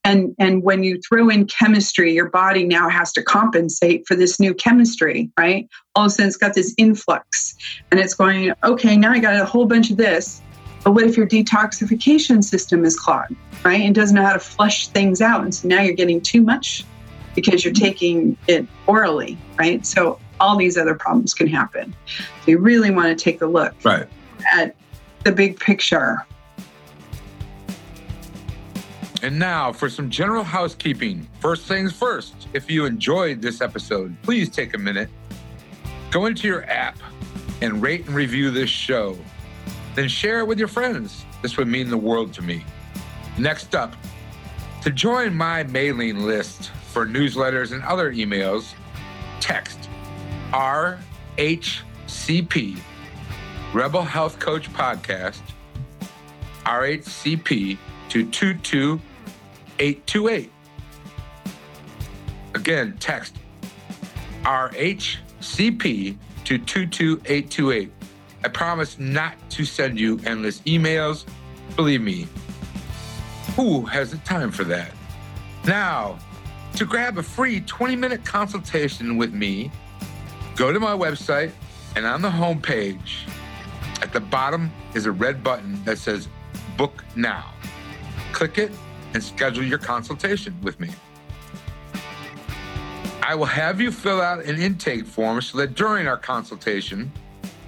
[0.02, 4.40] And and when you throw in chemistry, your body now has to compensate for this
[4.40, 5.68] new chemistry, right?
[5.94, 7.54] All of a sudden it's got this influx
[7.92, 10.42] and it's going, okay, now I got a whole bunch of this.
[10.82, 13.82] But what if your detoxification system is clogged, right?
[13.82, 15.44] And doesn't know how to flush things out.
[15.44, 16.84] And so now you're getting too much
[17.34, 19.84] because you're taking it orally, right?
[19.86, 21.94] So all these other problems can happen.
[22.44, 24.06] So you really want to take a look right.
[24.52, 24.74] at
[25.24, 26.26] the big picture.
[29.22, 31.28] And now for some general housekeeping.
[31.40, 35.10] First things first, if you enjoyed this episode, please take a minute,
[36.10, 36.98] go into your app
[37.60, 39.18] and rate and review this show.
[39.94, 41.26] Then share it with your friends.
[41.42, 42.64] This would mean the world to me.
[43.36, 43.94] Next up,
[44.82, 48.72] to join my mailing list for newsletters and other emails,
[49.40, 49.89] text
[50.52, 51.00] RHCP,
[53.72, 55.40] Rebel Health Coach Podcast,
[56.64, 60.52] RHCP to 22828.
[62.54, 63.36] Again, text
[64.42, 67.92] RHCP to 22828.
[68.42, 71.26] I promise not to send you endless emails.
[71.76, 72.26] Believe me,
[73.54, 74.90] who has the time for that?
[75.64, 76.18] Now,
[76.74, 79.70] to grab a free 20 minute consultation with me,
[80.60, 81.52] Go to my website,
[81.96, 83.26] and on the homepage,
[84.02, 86.28] at the bottom is a red button that says
[86.76, 87.54] Book Now.
[88.32, 88.70] Click it
[89.14, 90.90] and schedule your consultation with me.
[93.22, 97.10] I will have you fill out an intake form so that during our consultation,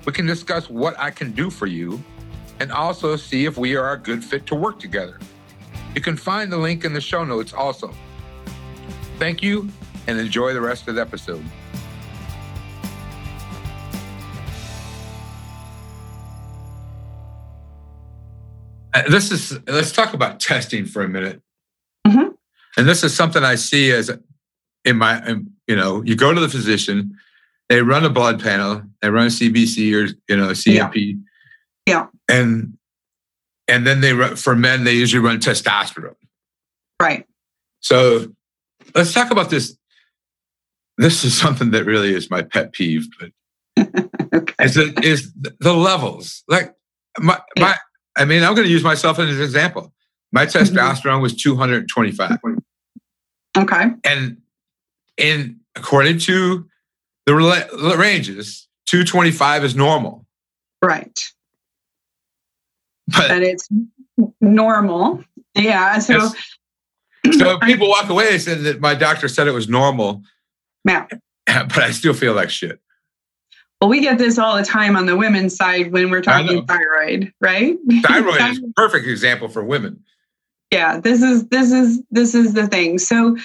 [0.04, 1.98] we can discuss what I can do for you
[2.60, 5.18] and also see if we are a good fit to work together.
[5.94, 7.94] You can find the link in the show notes also.
[9.18, 9.70] Thank you
[10.06, 11.42] and enjoy the rest of the episode.
[19.08, 21.42] This is let's talk about testing for a minute.
[22.06, 22.28] Mm-hmm.
[22.76, 24.10] And this is something I see as
[24.84, 25.36] in my,
[25.66, 27.16] you know, you go to the physician,
[27.68, 31.18] they run a blood panel, they run a CBC or you know CMP,
[31.86, 32.36] yeah, yeah.
[32.36, 32.76] and
[33.68, 36.14] and then they run for men they usually run testosterone,
[37.00, 37.26] right?
[37.80, 38.26] So
[38.94, 39.76] let's talk about this.
[40.98, 43.30] This is something that really is my pet peeve, but
[44.34, 44.64] okay.
[44.64, 46.74] is it is the levels like
[47.18, 47.62] my yeah.
[47.62, 47.76] my
[48.16, 49.92] I mean, I'm going to use myself as an example.
[50.32, 50.76] My mm-hmm.
[50.76, 52.38] testosterone was 225.
[53.56, 53.84] Okay.
[54.04, 54.38] And
[55.16, 56.66] in according to
[57.26, 60.26] the ranges, 225 is normal.
[60.82, 61.18] Right.
[63.06, 63.68] but, it's
[64.40, 65.22] normal.
[65.54, 65.98] Yeah.
[65.98, 66.30] So,
[67.32, 70.22] so people walk away and said that my doctor said it was normal.
[70.86, 71.06] Yeah.
[71.46, 72.80] But I still feel like shit.
[73.82, 77.32] Well, we get this all the time on the women's side when we're talking thyroid,
[77.40, 77.76] right?
[78.04, 80.04] Thyroid is a perfect example for women.
[80.70, 82.98] Yeah, this is this is this is the thing.
[82.98, 83.36] So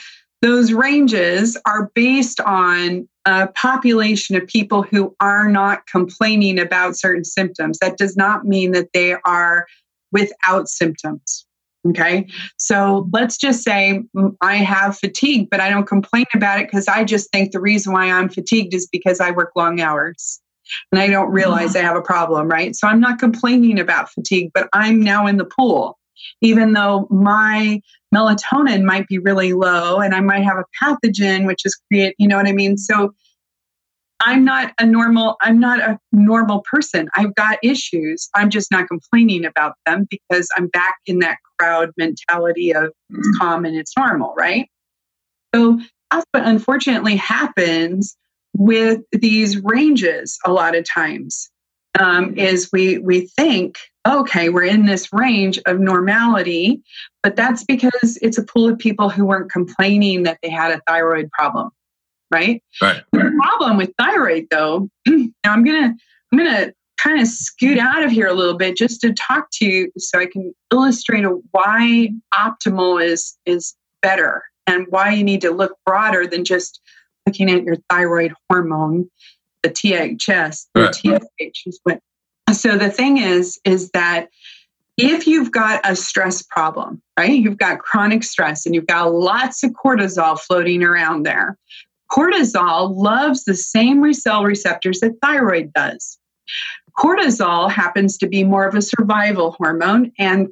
[0.43, 7.25] those ranges are based on a population of people who are not complaining about certain
[7.25, 7.79] symptoms.
[7.79, 9.65] That does not mean that they are
[10.11, 11.46] without symptoms.
[11.89, 12.27] Okay.
[12.57, 14.01] So let's just say
[14.41, 17.93] I have fatigue, but I don't complain about it because I just think the reason
[17.93, 20.41] why I'm fatigued is because I work long hours
[20.91, 21.85] and I don't realize mm-hmm.
[21.85, 22.75] I have a problem, right?
[22.75, 25.97] So I'm not complaining about fatigue, but I'm now in the pool,
[26.41, 27.79] even though my
[28.13, 32.27] melatonin might be really low and I might have a pathogen, which is create, you
[32.27, 32.77] know what I mean?
[32.77, 33.13] So
[34.25, 37.07] I'm not a normal, I'm not a normal person.
[37.15, 38.29] I've got issues.
[38.33, 43.27] I'm just not complaining about them because I'm back in that crowd mentality of it's
[43.27, 43.37] mm-hmm.
[43.39, 44.69] common, it's normal, right?
[45.53, 45.79] So
[46.11, 48.17] that's what unfortunately happens
[48.55, 51.49] with these ranges a lot of times.
[51.99, 56.83] Um, is we we think okay we're in this range of normality
[57.23, 60.81] but that's because it's a pool of people who weren't complaining that they had a
[60.85, 61.71] thyroid problem
[62.31, 62.63] right?
[62.81, 63.03] Right.
[63.11, 65.95] The problem with thyroid, though, now I'm gonna
[66.31, 69.65] I'm gonna kind of scoot out of here a little bit just to talk to
[69.65, 75.51] you so I can illustrate why optimal is is better and why you need to
[75.51, 76.81] look broader than just
[77.25, 79.09] looking at your thyroid hormone,
[79.63, 80.95] the THS, right.
[81.03, 82.01] the TSH is what.
[82.53, 84.29] So the thing is, is that
[84.97, 87.31] if you've got a stress problem, right?
[87.31, 91.57] You've got chronic stress and you've got lots of cortisol floating around there.
[92.11, 96.17] Cortisol loves the same cell receptors that thyroid does.
[96.97, 100.47] Cortisol happens to be more of a survival hormone, and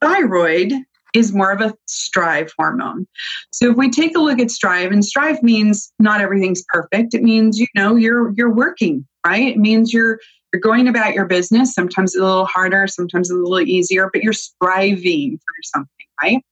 [0.00, 0.72] thyroid
[1.14, 3.06] is more of a strive hormone.
[3.50, 7.14] So if we take a look at strive, and strive means not everything's perfect.
[7.14, 9.48] It means you know you're you're working, right?
[9.48, 10.18] It means you're
[10.52, 11.74] you're going about your business.
[11.74, 16.44] Sometimes a little harder, sometimes a little easier, but you're striving for something, right?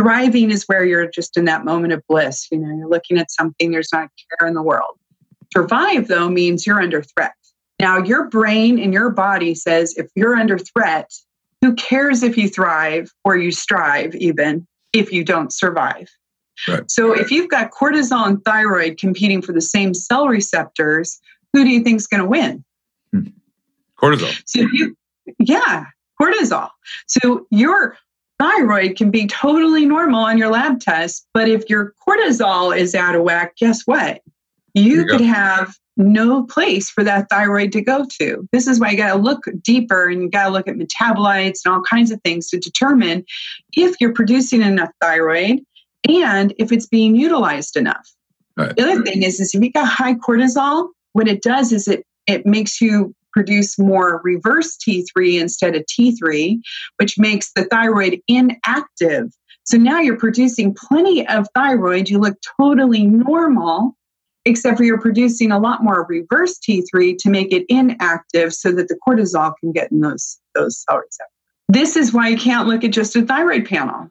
[0.00, 2.46] Thriving is where you're just in that moment of bliss.
[2.52, 4.98] You know, you're looking at something, there's not care in the world.
[5.52, 7.32] Survive, though, means you're under threat.
[7.80, 11.10] Now, your brain and your body says if you're under threat,
[11.62, 16.08] who cares if you thrive or you strive, even if you don't survive?
[16.66, 16.90] Right.
[16.90, 21.20] So, if you've got cortisol and thyroid competing for the same cell receptors,
[21.52, 22.64] who do you think is going to win?
[23.12, 23.28] Hmm.
[24.00, 24.42] Cortisol.
[24.44, 24.96] So, you,
[25.38, 25.86] yeah,
[26.20, 26.68] cortisol.
[27.06, 27.96] So, your
[28.38, 33.14] thyroid can be totally normal on your lab test, but if your cortisol is out
[33.14, 34.22] of whack, guess what?
[34.74, 35.24] You, you could go.
[35.26, 38.48] have no place for that thyroid to go to.
[38.52, 41.60] This is why you got to look deeper and you got to look at metabolites
[41.64, 43.24] and all kinds of things to determine
[43.72, 45.60] if you're producing enough thyroid
[46.08, 48.08] and if it's being utilized enough.
[48.56, 48.74] Right.
[48.76, 52.04] The other thing is, is if you got high cortisol, what it does is it
[52.28, 56.58] it makes you produce more reverse T3 instead of T3,
[56.96, 59.30] which makes the thyroid inactive.
[59.62, 62.08] So now you're producing plenty of thyroid.
[62.08, 63.96] You look totally normal,
[64.44, 68.88] except for you're producing a lot more reverse T3 to make it inactive so that
[68.88, 71.28] the cortisol can get in those, those cell receptors.
[71.68, 74.10] This is why you can't look at just a thyroid panel.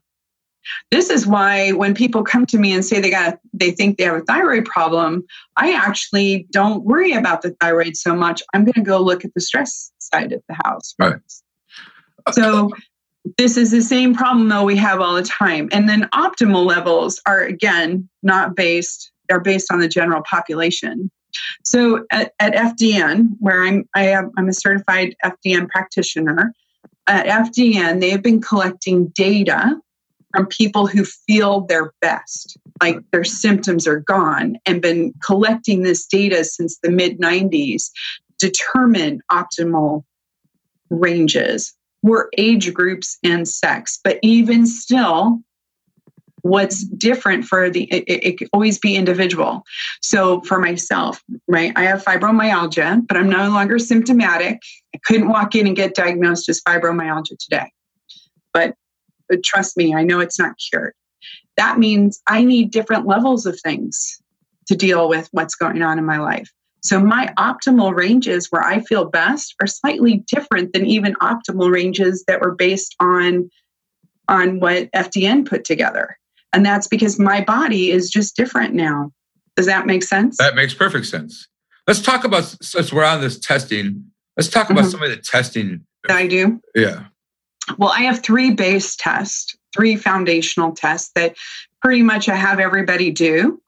[0.91, 4.05] This is why when people come to me and say they got they think they
[4.05, 8.41] have a thyroid problem, I actually don't worry about the thyroid so much.
[8.53, 10.95] I'm going to go look at the stress side of the house.
[10.99, 11.15] Right.
[12.31, 12.71] So
[13.37, 15.69] this is the same problem though we have all the time.
[15.71, 21.11] And then optimal levels are again not based they're based on the general population.
[21.63, 26.53] So at, at FDN, where I'm I am I'm a certified FDN practitioner,
[27.07, 29.79] at FDN they have been collecting data
[30.37, 36.05] from people who feel their best, like their symptoms are gone, and been collecting this
[36.05, 37.89] data since the mid 90s,
[38.37, 40.03] determine optimal
[40.91, 41.73] ranges.
[42.05, 43.99] For age groups and sex.
[44.01, 45.39] But even still,
[46.43, 49.63] what's different for the it, it, it always be individual.
[50.01, 54.61] So for myself right i have fibromyalgia but i'm no longer symptomatic.
[54.95, 57.69] I couldn't walk in and get diagnosed as fibromyalgia today.
[58.53, 58.75] But
[59.29, 60.93] but trust me, I know it's not cured.
[61.57, 64.21] That means I need different levels of things
[64.67, 66.51] to deal with what's going on in my life.
[66.83, 72.23] So my optimal ranges where I feel best are slightly different than even optimal ranges
[72.27, 73.49] that were based on
[74.29, 76.17] on what FDN put together.
[76.53, 79.11] And that's because my body is just different now.
[79.55, 80.37] Does that make sense?
[80.37, 81.47] That makes perfect sense.
[81.87, 84.05] Let's talk about since we're on this testing,
[84.35, 84.91] let's talk about mm-hmm.
[84.91, 85.85] some of the testing.
[86.09, 86.61] I do.
[86.75, 87.05] Yeah.
[87.77, 91.35] Well, I have three base tests, three foundational tests that
[91.81, 93.61] pretty much I have everybody do.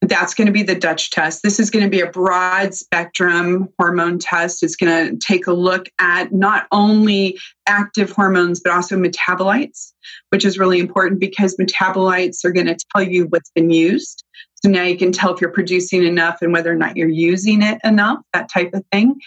[0.00, 1.44] That's going to be the Dutch test.
[1.44, 4.64] This is going to be a broad spectrum hormone test.
[4.64, 7.38] It's going to take a look at not only
[7.68, 9.92] active hormones, but also metabolites,
[10.30, 14.24] which is really important because metabolites are going to tell you what's been used.
[14.64, 17.62] So now you can tell if you're producing enough and whether or not you're using
[17.62, 19.20] it enough, that type of thing.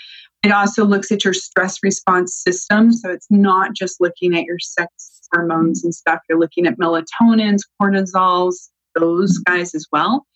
[0.45, 2.93] It also looks at your stress response system.
[2.93, 4.91] So it's not just looking at your sex
[5.33, 6.19] hormones and stuff.
[6.29, 10.27] You're looking at melatonins, cortisols, those guys as well.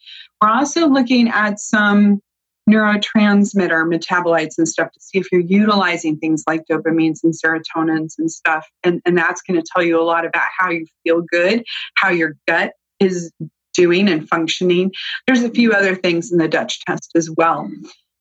[0.42, 2.22] We're also looking at some
[2.68, 8.32] neurotransmitter metabolites and stuff to see if you're utilizing things like dopamines and serotonins and
[8.32, 8.68] stuff.
[8.84, 11.64] And, and that's going to tell you a lot about how you feel good,
[11.98, 13.32] how your gut is
[13.76, 14.92] doing and functioning.
[15.28, 17.70] There's a few other things in the Dutch test as well.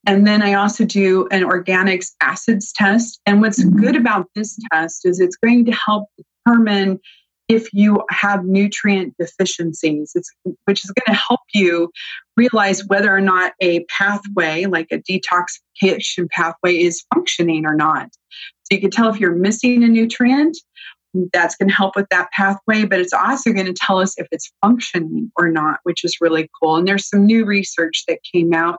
[0.06, 3.20] And then I also do an organics acids test.
[3.26, 3.78] And what's mm-hmm.
[3.78, 6.08] good about this test is it's going to help
[6.46, 7.00] determine
[7.48, 10.30] if you have nutrient deficiencies, it's,
[10.66, 11.90] which is going to help you
[12.36, 18.10] realize whether or not a pathway, like a detoxification pathway, is functioning or not.
[18.64, 20.58] So you can tell if you're missing a nutrient,
[21.32, 24.26] that's going to help with that pathway, but it's also going to tell us if
[24.30, 26.76] it's functioning or not, which is really cool.
[26.76, 28.78] And there's some new research that came out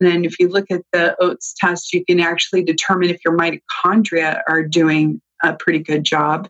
[0.00, 4.40] then, if you look at the oats test, you can actually determine if your mitochondria
[4.48, 6.48] are doing a pretty good job.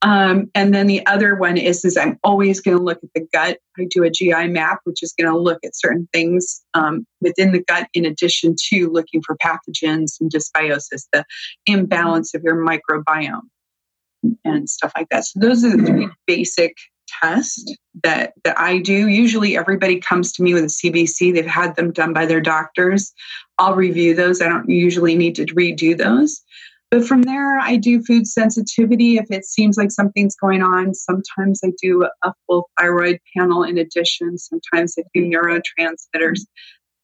[0.00, 3.26] Um, and then the other one is, is I'm always going to look at the
[3.32, 3.58] gut.
[3.78, 7.52] I do a GI map, which is going to look at certain things um, within
[7.52, 11.24] the gut, in addition to looking for pathogens and dysbiosis, the
[11.66, 13.42] imbalance of your microbiome
[14.44, 15.24] and stuff like that.
[15.24, 16.76] So those are the three basic
[17.20, 19.08] test that that I do.
[19.08, 21.34] Usually everybody comes to me with a CBC.
[21.34, 23.12] They've had them done by their doctors.
[23.58, 24.40] I'll review those.
[24.40, 26.42] I don't usually need to redo those.
[26.90, 30.92] But from there, I do food sensitivity if it seems like something's going on.
[30.92, 34.36] Sometimes I do a full thyroid panel in addition.
[34.36, 36.40] Sometimes I do neurotransmitters.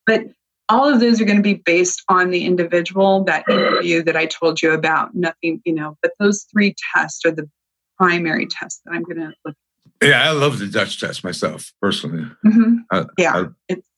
[0.06, 0.24] But
[0.68, 4.26] all of those are going to be based on the individual, that interview that I
[4.26, 5.14] told you about.
[5.14, 7.48] Nothing, you know, but those three tests are the
[7.96, 9.56] primary tests that I'm going to look
[10.02, 12.24] yeah, I love the Dutch test myself personally.
[12.44, 12.76] Mm-hmm.
[12.90, 13.88] I, yeah, I, it's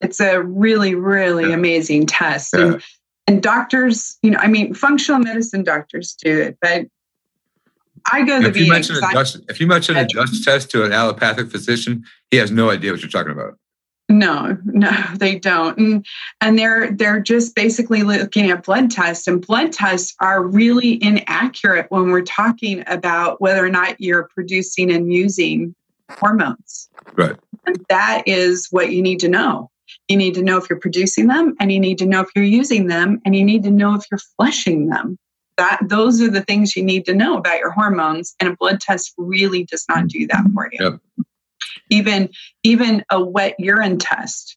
[0.00, 1.54] it's a really really yeah.
[1.54, 2.60] amazing test, yeah.
[2.60, 2.82] and
[3.26, 6.86] and doctors, you know, I mean, functional medicine doctors do it, but
[8.10, 10.70] I go to if the you mention a Dutch, if you mention a Dutch test
[10.72, 13.56] to an allopathic physician, he has no idea what you're talking about.
[14.10, 15.78] No, no, they don't.
[15.78, 16.06] And
[16.40, 21.86] and they're they're just basically looking at blood tests and blood tests are really inaccurate
[21.90, 25.74] when we're talking about whether or not you're producing and using
[26.10, 26.90] hormones.
[27.14, 27.36] Right.
[27.66, 29.70] And that is what you need to know.
[30.08, 32.44] You need to know if you're producing them and you need to know if you're
[32.44, 35.18] using them and you need to know if you're flushing them.
[35.56, 38.80] That those are the things you need to know about your hormones and a blood
[38.80, 40.78] test really does not do that for you.
[40.80, 41.26] Yep
[41.90, 42.30] even
[42.62, 44.56] even a wet urine test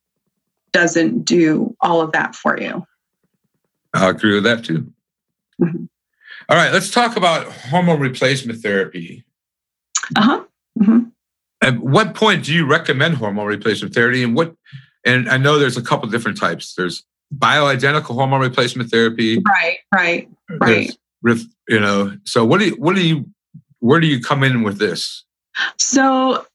[0.72, 2.86] doesn't do all of that for you.
[3.94, 4.92] I agree with that too.
[5.62, 5.86] Mm-hmm.
[6.50, 9.24] all right let's talk about hormone replacement therapy.
[10.16, 10.44] Uh-huh.
[10.80, 11.04] Mm-hmm.
[11.62, 14.56] at what point do you recommend hormone replacement therapy and what
[15.06, 16.74] and i know there's a couple different types.
[16.74, 17.04] There's
[17.38, 19.42] bioidentical hormone replacement therapy.
[19.48, 20.30] Right right
[20.60, 20.98] right.
[21.22, 23.26] with you know so what do you what do you
[23.84, 25.26] where do you come in with this?
[25.78, 26.46] So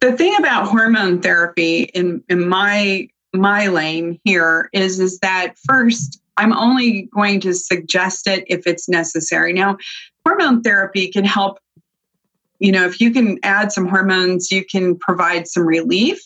[0.00, 6.20] the thing about hormone therapy in, in my my lane here is is that first
[6.36, 9.52] i'm only going to suggest it if it's necessary.
[9.52, 9.78] Now
[10.26, 11.58] hormone therapy can help
[12.58, 16.20] you know if you can add some hormones you can provide some relief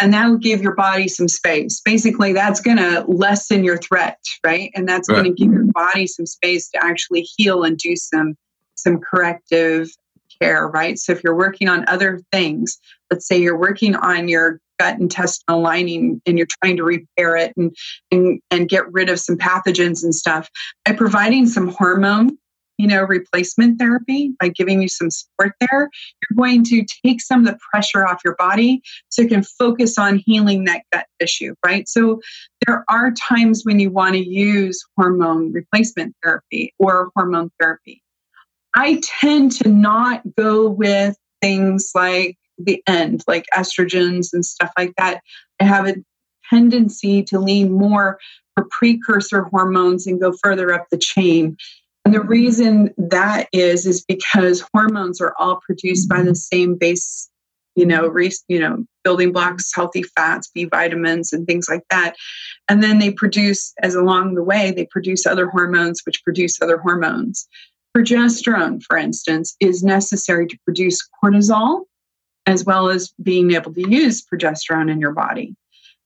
[0.00, 1.80] and that will give your body some space.
[1.84, 4.70] Basically that's going to lessen your threat right?
[4.74, 5.22] And that's right.
[5.22, 8.36] going to give your body some space to actually heal and do some
[8.74, 9.90] some corrective
[10.40, 10.98] care, right?
[10.98, 12.78] So if you're working on other things,
[13.10, 17.52] let's say you're working on your gut intestinal lining and you're trying to repair it
[17.56, 17.74] and,
[18.10, 20.48] and, and get rid of some pathogens and stuff,
[20.84, 22.38] by providing some hormone
[22.78, 27.40] you know, replacement therapy by giving you some support there, you're going to take some
[27.40, 31.54] of the pressure off your body so you can focus on healing that gut issue,
[31.66, 31.88] right?
[31.88, 32.20] So
[32.66, 38.00] there are times when you want to use hormone replacement therapy or hormone therapy.
[38.78, 44.92] I tend to not go with things like the end, like estrogens and stuff like
[44.96, 45.20] that.
[45.58, 45.96] I have a
[46.48, 48.20] tendency to lean more
[48.54, 51.56] for precursor hormones and go further up the chain.
[52.04, 57.28] And the reason that is is because hormones are all produced by the same base,
[57.74, 62.14] you know, re, you know, building blocks, healthy fats, B vitamins, and things like that.
[62.68, 66.78] And then they produce, as along the way, they produce other hormones, which produce other
[66.78, 67.48] hormones
[67.98, 71.82] progesterone, for instance, is necessary to produce cortisol
[72.46, 75.54] as well as being able to use progesterone in your body.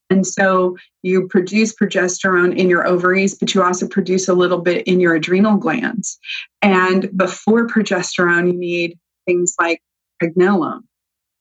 [0.09, 4.85] And so you produce progesterone in your ovaries, but you also produce a little bit
[4.85, 6.19] in your adrenal glands.
[6.61, 9.81] And before progesterone, you need things like
[10.21, 10.81] pregnenolone.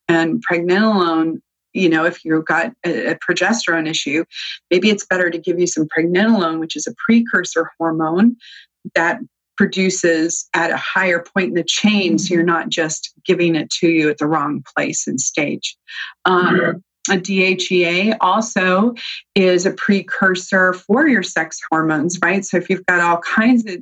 [0.08, 1.40] And pregnenolone,
[1.72, 4.24] you know, if you've got a, a progesterone issue,
[4.70, 8.36] maybe it's better to give you some pregnenolone, which is a precursor hormone
[8.94, 9.20] that
[9.56, 13.88] produces at a higher point in the chain so you're not just giving it to
[13.88, 15.76] you at the wrong place and stage
[16.24, 18.94] um, a DHEA also
[19.34, 22.44] is a precursor for your sex hormones, right?
[22.44, 23.78] So if you've got all kinds of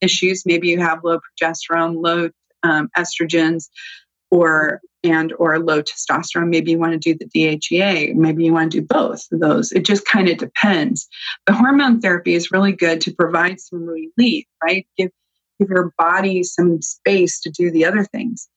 [0.00, 2.30] issues, maybe you have low progesterone, low
[2.64, 3.68] um, estrogens,
[4.30, 6.48] or and or low testosterone.
[6.48, 8.14] Maybe you want to do the DHEA.
[8.14, 9.72] Maybe you want to do both of those.
[9.72, 11.08] It just kind of depends.
[11.46, 14.86] The hormone therapy is really good to provide some relief, right?
[14.96, 15.10] Give
[15.58, 18.48] give your body some space to do the other things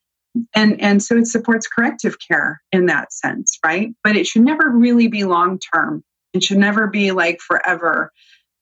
[0.53, 4.69] and and so it supports corrective care in that sense right but it should never
[4.69, 8.11] really be long term it should never be like forever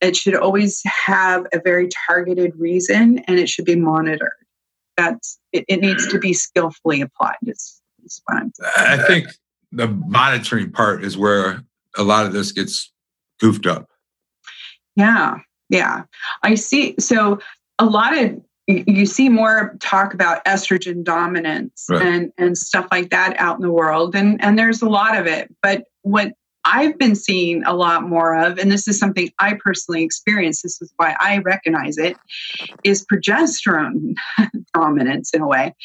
[0.02, 4.32] it should always have a very targeted reason and it should be monitored
[5.00, 8.22] that's it, it needs to be skillfully applied is, is
[8.78, 9.28] i think
[9.72, 11.64] the monitoring part is where
[11.98, 12.92] a lot of this gets
[13.40, 13.88] goofed up.
[14.96, 15.38] Yeah
[15.70, 16.04] yeah.
[16.44, 17.40] I see so
[17.78, 22.02] a lot of you see more talk about estrogen dominance right.
[22.02, 25.26] and and stuff like that out in the world and and there's a lot of
[25.26, 25.56] it.
[25.64, 26.34] But what
[26.66, 30.82] I've been seeing a lot more of, and this is something I personally experience, this
[30.82, 32.18] is why I recognize it,
[32.84, 34.14] is progesterone
[34.74, 35.76] dominance in a way.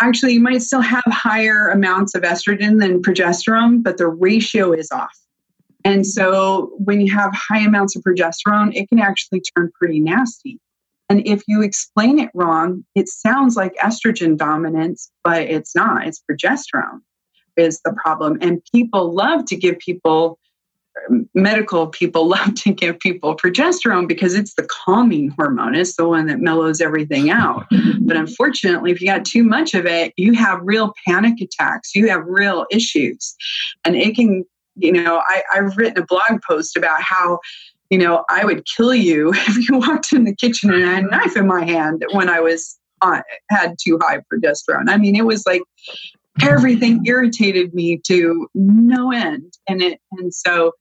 [0.00, 4.90] Actually, you might still have higher amounts of estrogen than progesterone, but the ratio is
[4.90, 5.18] off.
[5.84, 10.60] And so when you have high amounts of progesterone, it can actually turn pretty nasty.
[11.08, 16.06] And if you explain it wrong, it sounds like estrogen dominance, but it's not.
[16.06, 17.00] It's progesterone
[17.56, 18.38] is the problem.
[18.40, 20.38] And people love to give people,
[21.34, 25.74] medical people love to give people progesterone because it's the calming hormone.
[25.74, 27.66] It's the one that mellows everything out.
[28.04, 32.08] But unfortunately, if you got too much of it, you have real panic attacks, you
[32.08, 33.34] have real issues.
[33.84, 34.44] And it can,
[34.74, 37.38] you know, I, I've written a blog post about how
[37.90, 41.04] you know, I would kill you if you walked in the kitchen and I had
[41.04, 44.88] a knife in my hand when I was on, had too high progesterone.
[44.88, 45.62] I mean, it was like
[46.40, 49.52] everything irritated me to no end.
[49.68, 50.72] And it, and so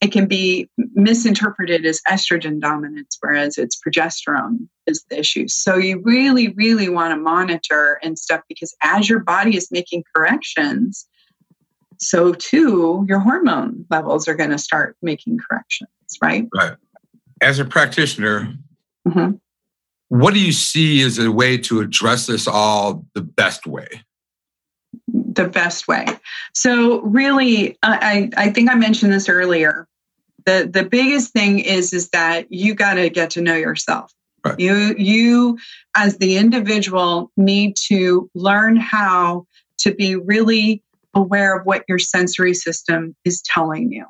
[0.00, 5.48] it can be misinterpreted as estrogen dominance, whereas it's progesterone is the issue.
[5.48, 10.04] So you really, really want to monitor and stuff because as your body is making
[10.14, 11.06] corrections,
[11.98, 15.88] so too your hormone levels are going to start making corrections
[16.22, 16.48] right?
[16.54, 16.76] Right.
[17.40, 18.54] As a practitioner,
[19.06, 19.32] mm-hmm.
[20.08, 23.88] what do you see as a way to address this all the best way?
[25.12, 26.06] The best way.
[26.54, 29.86] So, really, I, I think I mentioned this earlier.
[30.44, 34.12] The, the biggest thing is is that you got to get to know yourself.
[34.44, 34.58] Right.
[34.58, 35.58] You you
[35.96, 39.46] as the individual need to learn how
[39.78, 40.82] to be really
[41.14, 44.06] aware of what your sensory system is telling you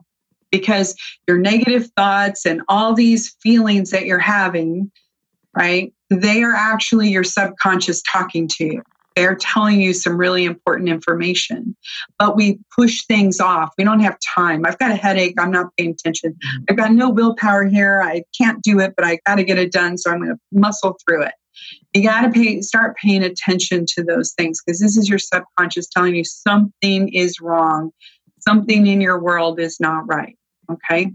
[0.50, 0.94] because
[1.26, 4.90] your negative thoughts and all these feelings that you're having,
[5.56, 8.82] right, they are actually your subconscious talking to you.
[9.18, 11.76] They're telling you some really important information,
[12.20, 13.74] but we push things off.
[13.76, 14.64] We don't have time.
[14.64, 15.34] I've got a headache.
[15.40, 16.34] I'm not paying attention.
[16.34, 16.64] Mm-hmm.
[16.70, 18.00] I've got no willpower here.
[18.00, 19.98] I can't do it, but I got to get it done.
[19.98, 21.32] So I'm going to muscle through it.
[21.94, 25.88] You got to pay, start paying attention to those things because this is your subconscious
[25.88, 27.90] telling you something is wrong.
[28.38, 30.38] Something in your world is not right.
[30.70, 31.10] Okay.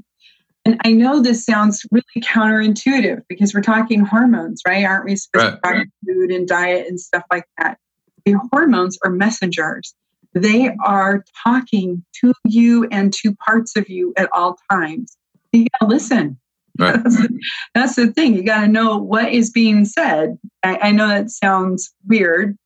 [0.65, 4.83] And I know this sounds really counterintuitive because we're talking hormones, right?
[4.83, 5.51] Aren't we supposed right.
[5.51, 7.77] to talk about food and diet and stuff like that?
[8.25, 9.93] The hormones are messengers.
[10.33, 15.15] They are talking to you and to parts of you at all times.
[15.51, 16.39] You gotta listen.
[16.79, 17.01] Right.
[17.03, 17.39] That's, the,
[17.75, 18.33] that's, the, thing.
[18.35, 20.37] You gotta know what is being said.
[20.63, 22.57] I, I know that sounds weird,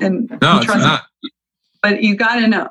[0.00, 1.04] and no, it's not.
[1.82, 2.68] But you gotta know.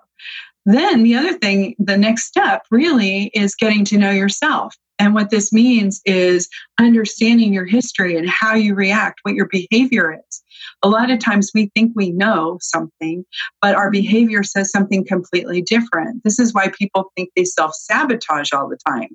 [0.65, 4.75] Then the other thing, the next step really is getting to know yourself.
[4.99, 10.13] And what this means is understanding your history and how you react, what your behavior
[10.13, 10.43] is.
[10.83, 13.23] A lot of times we think we know something,
[13.61, 16.21] but our behavior says something completely different.
[16.25, 19.09] This is why people think they self sabotage all the time.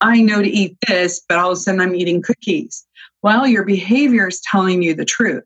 [0.00, 2.84] I know to eat this, but all of a sudden I'm eating cookies.
[3.22, 5.44] Well, your behavior is telling you the truth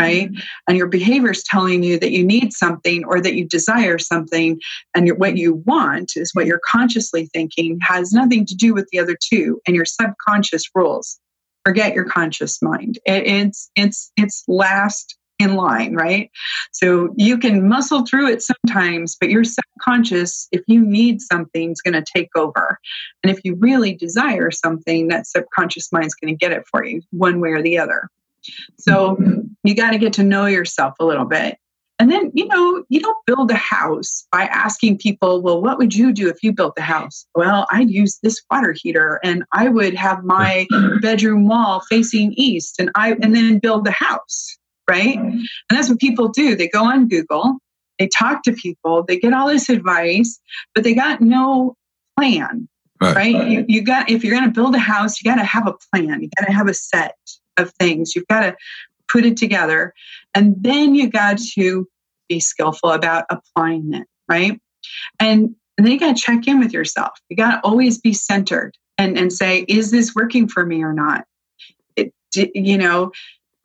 [0.00, 0.30] right?
[0.68, 4.60] And your behavior is telling you that you need something or that you desire something,
[4.94, 8.98] and what you want is what you're consciously thinking has nothing to do with the
[8.98, 11.18] other two, and your subconscious rules.
[11.64, 12.98] Forget your conscious mind.
[13.06, 16.30] It, it's it's it's last in line, right?
[16.72, 21.80] So you can muscle through it sometimes, but your subconscious, if you need something, is
[21.80, 22.78] going to take over.
[23.22, 26.84] And if you really desire something, that subconscious mind is going to get it for
[26.84, 28.08] you one way or the other.
[28.78, 29.18] So
[29.62, 31.58] you got to get to know yourself a little bit.
[31.98, 35.94] And then, you know, you don't build a house by asking people, well, what would
[35.94, 37.24] you do if you built the house?
[37.36, 40.66] Well, I'd use this water heater and I would have my
[41.02, 44.58] bedroom wall facing east and I and then build the house,
[44.90, 45.16] right?
[45.16, 46.56] And that's what people do.
[46.56, 47.58] They go on Google,
[48.00, 50.40] they talk to people, they get all this advice,
[50.74, 51.76] but they got no
[52.18, 52.68] plan.
[53.00, 53.16] Right.
[53.16, 53.48] right?
[53.48, 56.22] You, you got if you're gonna build a house, you gotta have a plan.
[56.22, 57.14] You gotta have a set
[57.56, 58.14] of things.
[58.14, 58.56] You've got to
[59.08, 59.94] put it together.
[60.34, 61.88] And then you got to
[62.28, 64.60] be skillful about applying it, right?
[65.20, 67.12] And, and then you got to check in with yourself.
[67.28, 70.92] You got to always be centered and, and say, is this working for me or
[70.92, 71.24] not?
[71.96, 72.12] It,
[72.54, 73.12] you know,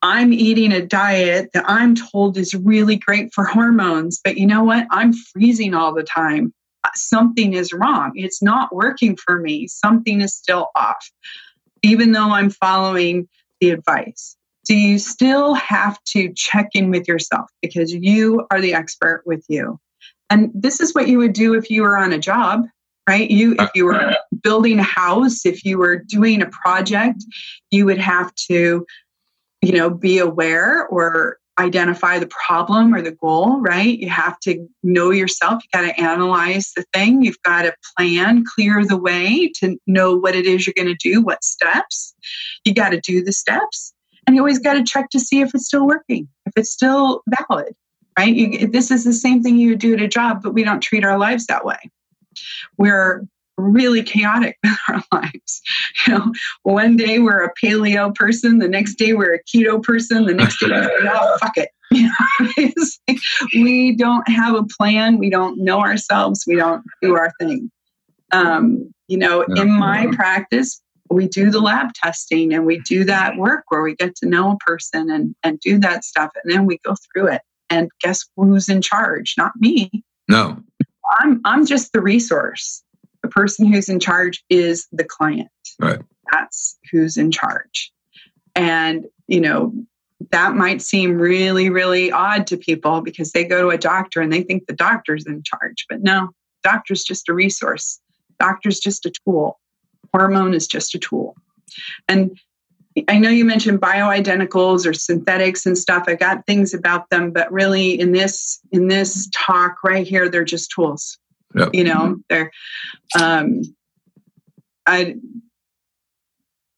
[0.02, 4.64] I'm eating a diet that I'm told is really great for hormones, but you know
[4.64, 4.88] what?
[4.92, 6.54] I'm freezing all the time.
[6.84, 8.12] Uh, something is wrong.
[8.16, 9.68] It's not working for me.
[9.68, 11.10] Something is still off,
[11.82, 13.28] even though I'm following
[13.60, 14.36] the advice.
[14.66, 19.44] So you still have to check in with yourself because you are the expert with
[19.50, 19.80] you.
[20.30, 22.66] And this is what you would do if you were on a job,
[23.08, 23.30] right?
[23.30, 27.24] You if you were building a house, if you were doing a project,
[27.72, 28.86] you would have to
[29.62, 34.00] you know be aware or identify the problem or the goal, right?
[34.00, 35.62] You have to know yourself.
[35.64, 37.22] You got to analyze the thing.
[37.22, 41.10] You've got to plan, clear the way to know what it is you're going to
[41.10, 42.16] do, what steps.
[42.64, 43.94] You got to do the steps.
[44.26, 47.24] And you always got to check to see if it's still working, if it's still
[47.50, 47.76] valid,
[48.18, 48.34] right?
[48.34, 50.82] You, this is the same thing you would do at a job, but we don't
[50.82, 51.80] treat our lives that way.
[52.78, 53.24] We're
[53.60, 55.62] really chaotic with our lives.
[56.06, 56.32] You know,
[56.64, 60.60] one day we're a paleo person, the next day we're a keto person, the next
[60.60, 61.70] day we're like, oh, fuck it.
[61.92, 62.48] You know,
[63.08, 63.18] like
[63.56, 65.18] we don't have a plan.
[65.18, 66.44] We don't know ourselves.
[66.46, 67.72] We don't do our thing.
[68.32, 73.38] Um, you know, in my practice, we do the lab testing and we do that
[73.38, 76.66] work where we get to know a person and, and do that stuff and then
[76.66, 80.58] we go through it and guess who's in charge not me no
[81.20, 82.84] i'm i'm just the resource
[83.30, 85.50] the person who's in charge is the client
[85.80, 86.00] right
[86.32, 87.92] that's who's in charge
[88.56, 89.74] and you know
[90.32, 94.32] that might seem really really odd to people because they go to a doctor and
[94.32, 96.30] they think the doctor's in charge but no
[96.64, 98.00] doctor's just a resource
[98.40, 99.60] doctor's just a tool
[100.14, 101.36] hormone is just a tool.
[102.08, 102.38] And
[103.08, 106.06] I know you mentioned bioidenticals or synthetics and stuff.
[106.08, 110.44] I got things about them, but really in this in this talk right here, they're
[110.44, 111.18] just tools.
[111.56, 111.70] Yep.
[111.74, 112.52] You know, they're
[113.20, 113.62] um
[114.86, 115.16] I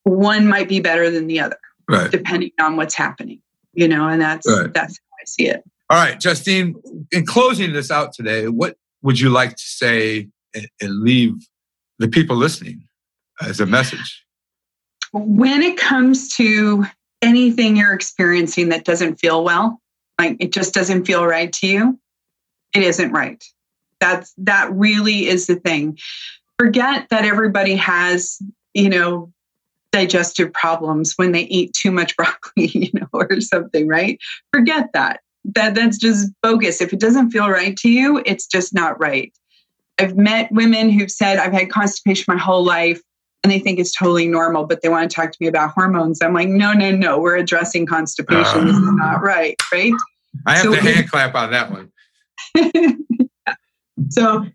[0.03, 1.59] one might be better than the other,
[1.89, 2.11] right.
[2.11, 3.41] depending on what's happening.
[3.74, 4.74] You know, and that's right.
[4.74, 5.63] that's how I see it.
[5.89, 6.76] All right, Justine,
[7.11, 11.34] in closing this out today, what would you like to say and leave
[11.99, 12.88] the people listening
[13.41, 14.26] as a message?
[15.11, 16.86] When it comes to
[17.22, 19.82] anything you're experiencing that doesn't feel well,
[20.17, 21.99] like it just doesn't feel right to you,
[22.74, 23.43] it isn't right.
[24.02, 25.97] That's that really is the thing.
[26.60, 28.39] Forget that everybody has,
[28.74, 29.32] you know,
[29.91, 34.20] digestive problems when they eat too much broccoli, you know, or something, right?
[34.54, 35.22] Forget that.
[35.45, 36.82] That that's just bogus.
[36.82, 39.34] If it doesn't feel right to you, it's just not right.
[39.99, 43.02] I've met women who've said, I've had constipation my whole life
[43.43, 46.22] and they think it's totally normal, but they want to talk to me about hormones.
[46.22, 48.62] I'm like, no, no, no, we're addressing constipation.
[48.62, 49.93] Uh, this is not right, right?
[50.45, 51.91] I have so to hand clap on that one.
[54.10, 54.45] so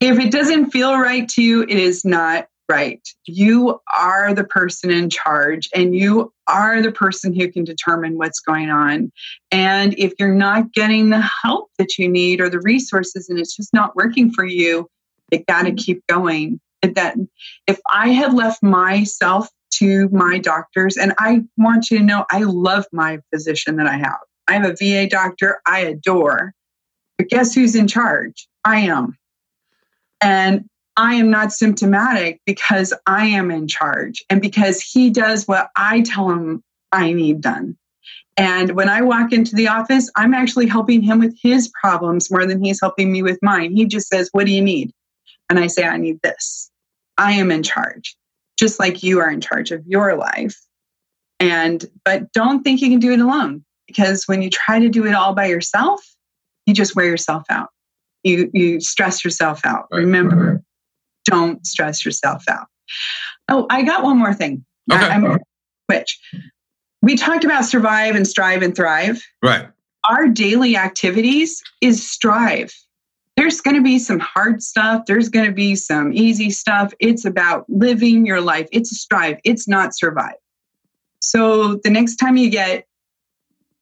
[0.00, 3.06] if it doesn't feel right to you, it is not right.
[3.26, 8.40] You are the person in charge and you are the person who can determine what's
[8.40, 9.10] going on.
[9.50, 13.56] And if you're not getting the help that you need or the resources and it's
[13.56, 14.86] just not working for you,
[15.32, 15.76] it got to mm-hmm.
[15.76, 17.16] keep going that
[17.66, 22.42] if I had left myself to my doctors, and I want you to know I
[22.42, 24.18] love my physician that I have.
[24.46, 26.52] I have a VA doctor I adore,
[27.16, 28.48] but guess who's in charge?
[28.68, 29.16] I am.
[30.20, 35.70] And I am not symptomatic because I am in charge and because he does what
[35.76, 36.62] I tell him
[36.92, 37.76] I need done.
[38.36, 42.46] And when I walk into the office, I'm actually helping him with his problems more
[42.46, 43.72] than he's helping me with mine.
[43.74, 44.92] He just says, What do you need?
[45.48, 46.70] And I say, I need this.
[47.16, 48.16] I am in charge,
[48.58, 50.56] just like you are in charge of your life.
[51.40, 55.06] And, but don't think you can do it alone because when you try to do
[55.06, 56.04] it all by yourself,
[56.66, 57.70] you just wear yourself out.
[58.28, 59.86] You, you stress yourself out.
[59.90, 60.00] Right.
[60.00, 60.62] Remember,
[61.24, 62.66] don't stress yourself out.
[63.48, 64.64] Oh, I got one more thing.
[64.90, 65.04] Okay.
[65.04, 65.38] I'm,
[65.86, 66.20] which
[67.02, 69.22] we talked about survive and strive and thrive.
[69.42, 69.68] Right.
[70.08, 72.72] Our daily activities is strive.
[73.36, 75.04] There's going to be some hard stuff.
[75.06, 76.92] There's going to be some easy stuff.
[76.98, 78.68] It's about living your life.
[78.72, 79.38] It's a strive.
[79.44, 80.34] It's not survive.
[81.20, 82.84] So the next time you get,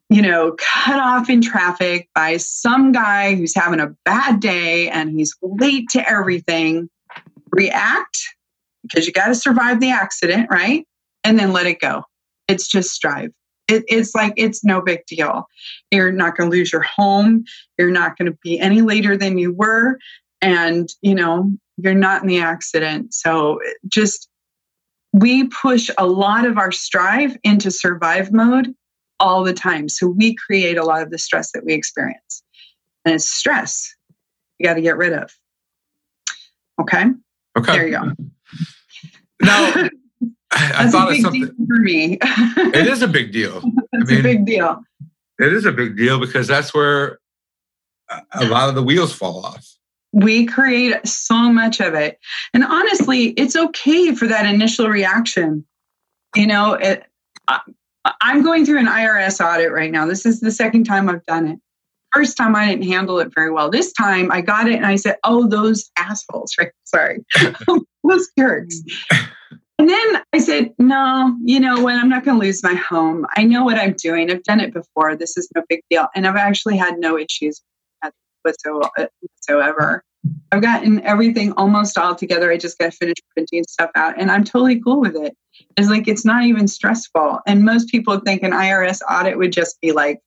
[0.08, 5.10] you know, cut off in traffic by some guy who's having a bad day and
[5.10, 6.88] he's late to everything,
[7.50, 8.18] react
[8.82, 10.86] because you got to survive the accident, right?
[11.24, 12.04] And then let it go.
[12.46, 13.30] It's just strive.
[13.68, 15.46] It, it's like it's no big deal.
[15.90, 17.44] You're not going to lose your home.
[17.76, 19.98] You're not going to be any later than you were.
[20.40, 23.12] And, you know, you're not in the accident.
[23.12, 24.28] So just,
[25.12, 28.72] we push a lot of our strive into survive mode
[29.20, 29.88] all the time.
[29.88, 32.42] So we create a lot of the stress that we experience.
[33.04, 33.94] And it's stress
[34.58, 35.30] you got to get rid of.
[36.80, 37.04] Okay.
[37.58, 37.72] Okay.
[37.72, 38.12] There you go.
[39.42, 39.88] Now,
[40.52, 42.18] I, thought of something for me.
[42.20, 43.62] it is a big deal.
[43.92, 44.82] it's I mean, a big deal.
[45.38, 47.18] It is a big deal because that's where
[48.32, 49.66] a lot of the wheels fall off.
[50.12, 52.18] We create so much of it.
[52.54, 55.66] And honestly, it's okay for that initial reaction.
[56.34, 57.04] You know, it,
[58.20, 60.06] I'm going through an IRS audit right now.
[60.06, 61.58] This is the second time I've done it.
[62.12, 63.70] First time I didn't handle it very well.
[63.70, 66.72] This time I got it and I said, "Oh, those assholes!" Right?
[66.84, 67.24] Sorry,
[68.04, 68.80] those jerks.
[69.78, 71.96] And then I said, no, you know what?
[71.96, 73.26] I'm not going to lose my home.
[73.36, 74.30] I know what I'm doing.
[74.30, 75.14] I've done it before.
[75.16, 76.06] This is no big deal.
[76.14, 77.60] And I've actually had no issues
[78.42, 80.02] whatsoever.
[80.50, 82.50] I've gotten everything almost all together.
[82.50, 85.36] I just got to finish printing stuff out and I'm totally cool with it.
[85.76, 87.40] It's like, it's not even stressful.
[87.46, 90.20] And most people think an IRS audit would just be like,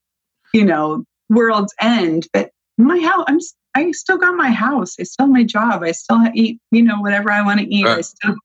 [0.53, 2.27] you know, world's end.
[2.33, 3.39] But my house, I'm,
[3.75, 4.95] I still got my house.
[4.99, 5.83] I still have my job.
[5.83, 7.85] I still eat, you know, whatever I want to eat.
[7.85, 8.35] I still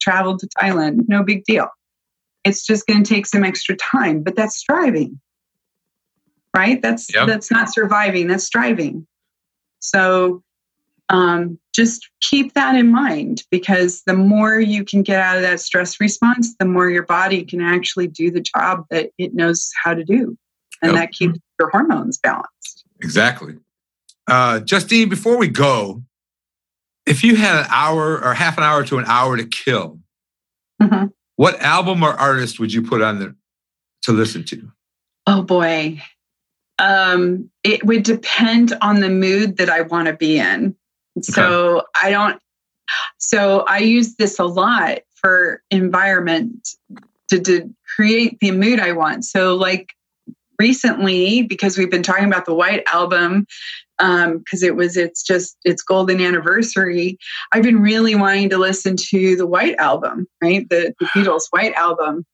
[0.00, 1.08] travel to Thailand.
[1.08, 1.68] No big deal.
[2.44, 5.20] It's just going to take some extra time, but that's striving.
[6.56, 6.80] Right?
[6.80, 7.26] That's yep.
[7.26, 9.06] that's not surviving, that's striving.
[9.80, 10.42] So
[11.08, 15.60] um, just keep that in mind because the more you can get out of that
[15.60, 19.94] stress response, the more your body can actually do the job that it knows how
[19.94, 20.36] to do.
[20.82, 20.94] And yep.
[20.94, 22.84] that keeps your hormones balanced.
[23.02, 23.56] Exactly.
[24.26, 26.02] Uh, Justine, before we go,
[27.06, 30.00] if you had an hour or half an hour to an hour to kill,
[30.82, 31.06] mm-hmm.
[31.36, 33.36] what album or artist would you put on there
[34.02, 34.70] to listen to?
[35.26, 36.02] Oh boy.
[36.78, 40.74] Um, it would depend on the mood that I want to be in.
[41.22, 41.86] So okay.
[41.94, 42.40] I don't,
[43.18, 46.68] so I use this a lot for environment
[47.30, 49.24] to, to create the mood I want.
[49.24, 49.92] So, like
[50.58, 53.46] recently, because we've been talking about the White Album,
[53.98, 57.18] because um, it was it's just its golden anniversary.
[57.52, 60.68] I've been really wanting to listen to the White album, right?
[60.68, 62.24] The, the Beatles White album.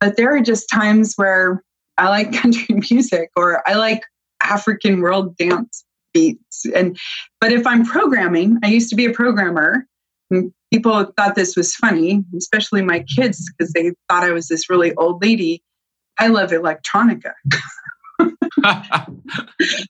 [0.00, 1.62] But there are just times where
[1.98, 4.02] I like country music or I like
[4.40, 5.84] African world dance
[6.18, 6.66] beats.
[6.74, 6.98] And
[7.40, 9.86] but if I'm programming, I used to be a programmer.
[10.72, 14.94] people thought this was funny, especially my kids, because they thought I was this really
[14.94, 15.62] old lady.
[16.18, 17.32] I love electronica.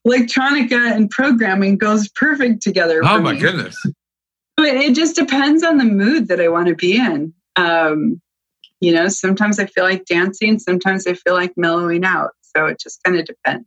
[0.06, 3.00] electronica and programming goes perfect together.
[3.02, 3.40] Oh my me.
[3.40, 3.76] goodness.
[4.56, 7.32] But it just depends on the mood that I want to be in.
[7.56, 8.20] Um,
[8.80, 12.30] you know, sometimes I feel like dancing, sometimes I feel like mellowing out.
[12.56, 13.66] So it just kind of depends.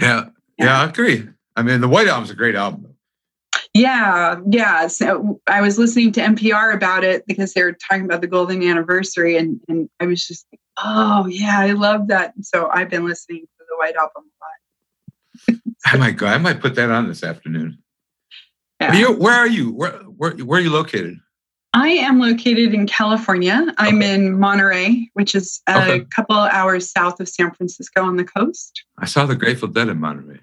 [0.00, 1.28] Yeah, yeah, yeah, I agree.
[1.56, 2.94] I mean, the White Album's a great album.
[3.74, 4.88] Yeah, yeah.
[4.88, 8.62] So I was listening to NPR about it because they were talking about the golden
[8.62, 12.34] anniversary, and, and I was just like, oh, yeah, I love that.
[12.42, 15.60] So I've been listening to the White Album a lot.
[15.86, 16.26] I might go.
[16.26, 17.78] I might put that on this afternoon.
[18.80, 18.94] Yeah.
[18.94, 19.72] You, where are you?
[19.72, 21.18] Where, where where are you located?
[21.72, 23.72] I am located in California.
[23.78, 26.04] I'm in Monterey, which is a okay.
[26.06, 28.82] couple hours south of San Francisco on the coast.
[28.98, 30.40] I saw the Grateful Dead in Monterey.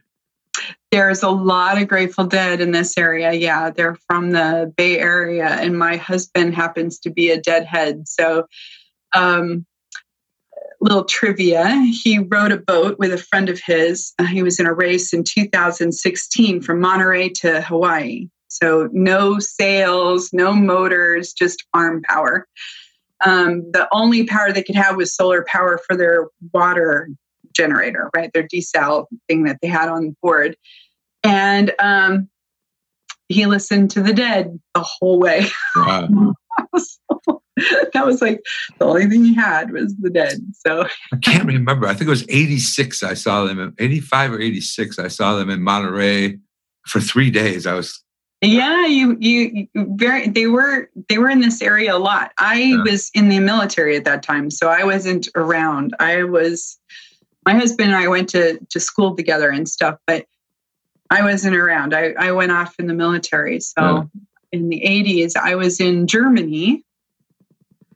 [0.92, 3.34] There's a lot of Grateful Dead in this area.
[3.34, 8.08] Yeah, they're from the Bay Area, and my husband happens to be a Deadhead.
[8.08, 8.48] So
[9.14, 9.66] um,
[10.82, 11.70] little trivia.
[12.04, 14.14] He rowed a boat with a friend of his.
[14.20, 18.30] Uh, he was in a race in 2016 from Monterey to Hawaii.
[18.48, 22.48] So no sails, no motors, just arm power.
[23.26, 27.10] Um, the only power they could have was solar power for their water
[27.58, 28.32] generator, right?
[28.34, 30.56] Their desal thing that they had on board.
[31.24, 32.30] And um,
[33.28, 35.48] he listened to the dead the whole way.
[35.76, 36.34] Wow.
[37.94, 38.42] that was like
[38.78, 40.40] the only thing he had was the dead.
[40.66, 41.88] So I can't remember.
[41.88, 43.04] I think it was 86.
[43.04, 45.00] I saw them in 85 or 86.
[45.00, 46.40] I saw them in Monterey
[46.86, 47.66] for three days.
[47.66, 48.02] I was
[48.42, 52.32] Yeah, you you very they were they were in this area a lot.
[52.38, 52.84] I yeah.
[52.84, 55.96] was in the military at that time, so I wasn't around.
[56.00, 56.80] I was
[57.48, 60.26] my husband and I went to to school together and stuff, but
[61.10, 61.96] I wasn't around.
[61.96, 63.62] I, I went off in the military.
[63.62, 64.04] So yeah.
[64.52, 66.84] in the 80s, I was in Germany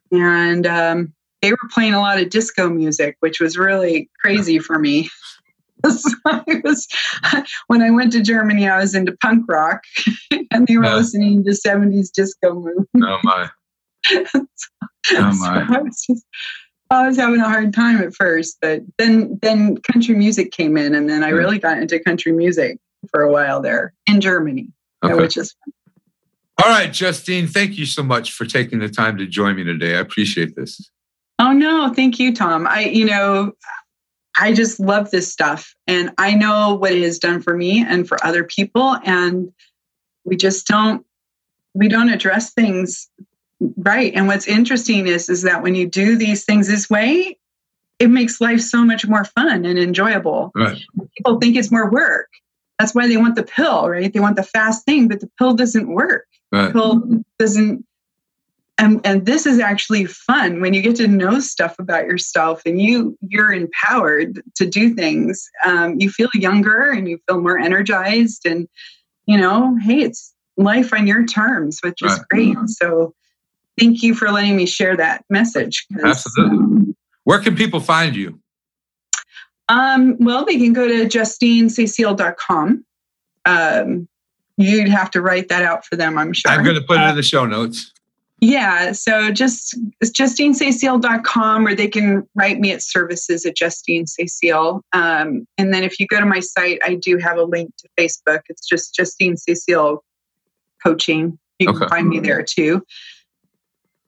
[0.10, 4.80] and um, they were playing a lot of disco music, which was really crazy for
[4.80, 5.10] me.
[5.86, 6.88] so I was,
[7.68, 9.82] when I went to Germany, I was into punk rock
[10.52, 12.86] and they were listening to 70s disco movies.
[13.04, 13.50] Oh my.
[14.06, 14.46] so,
[15.18, 15.84] oh my.
[15.92, 16.16] So
[16.92, 20.16] I was just, I was having a hard time at first, but then then country
[20.16, 21.38] music came in, and then I hmm.
[21.38, 22.78] really got into country music
[23.10, 24.68] for a while there in Germany,
[25.04, 25.16] okay.
[25.16, 25.74] which is fun.
[26.64, 29.96] All right, Justine, thank you so much for taking the time to join me today.
[29.96, 30.92] I appreciate this.
[31.40, 32.68] Oh no, thank you, Tom.
[32.68, 33.54] I, you know,
[34.38, 38.08] I just love this stuff and I know what it has done for me and
[38.08, 38.98] for other people.
[39.04, 39.52] And
[40.24, 41.06] we just don't
[41.74, 43.10] we don't address things
[43.78, 44.14] right.
[44.14, 47.38] And what's interesting is is that when you do these things this way,
[48.00, 50.52] it makes life so much more fun and enjoyable.
[50.56, 50.82] Right.
[51.18, 52.30] People think it's more work.
[52.80, 54.12] That's why they want the pill, right?
[54.12, 56.26] They want the fast thing, but the pill doesn't work.
[56.52, 56.72] Right.
[56.72, 57.86] Pill doesn't.
[58.80, 62.82] And, and this is actually fun when you get to know stuff about yourself and
[62.82, 68.48] you you're empowered to do things um, you feel younger and you feel more energized
[68.48, 68.68] and
[69.28, 72.28] you know hey it's life on your terms which is right.
[72.32, 73.14] great so
[73.82, 78.40] thank you for letting me share that message absolutely um, where can people find you
[79.72, 82.86] um, well, they can go to justinececile.com.
[83.46, 84.08] Um,
[84.58, 86.52] you'd have to write that out for them, I'm sure.
[86.52, 87.94] I'm going to put it in the show notes.
[88.42, 94.82] Yeah, so just it's justinececile.com or they can write me at services at Justine Cécile.
[94.94, 97.88] Um, and then if you go to my site, I do have a link to
[97.98, 98.42] Facebook.
[98.50, 100.00] It's just Justine Cécile
[100.84, 101.38] Coaching.
[101.60, 101.80] You okay.
[101.80, 102.84] can find me there too.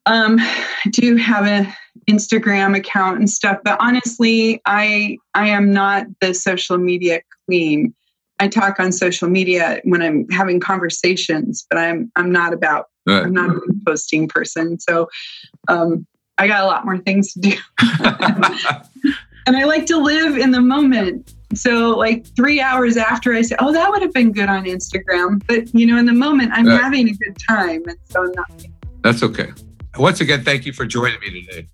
[0.06, 1.74] Um, I do have a
[2.10, 7.93] Instagram account and stuff, but honestly, I I am not the social media queen.
[8.39, 13.24] I talk on social media when I'm having conversations, but I'm I'm not about right.
[13.24, 14.80] I'm not a posting person.
[14.80, 15.08] So
[15.70, 16.06] um,
[16.38, 17.58] I got a lot more things to do.
[19.47, 21.34] and I like to live in the moment.
[21.54, 25.41] So like three hours after I say, oh, that would have been good on Instagram.
[25.47, 26.82] But you know, in the moment I'm right.
[26.82, 27.84] having a good time.
[27.88, 28.66] And so I'm not
[29.04, 29.51] That's okay.
[29.98, 31.68] Once again, thank you for joining me today.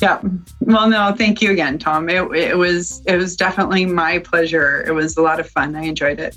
[0.00, 0.20] Yeah.
[0.60, 2.08] Well, no, thank you again, Tom.
[2.08, 4.84] It, it was it was definitely my pleasure.
[4.86, 5.76] It was a lot of fun.
[5.76, 6.36] I enjoyed it.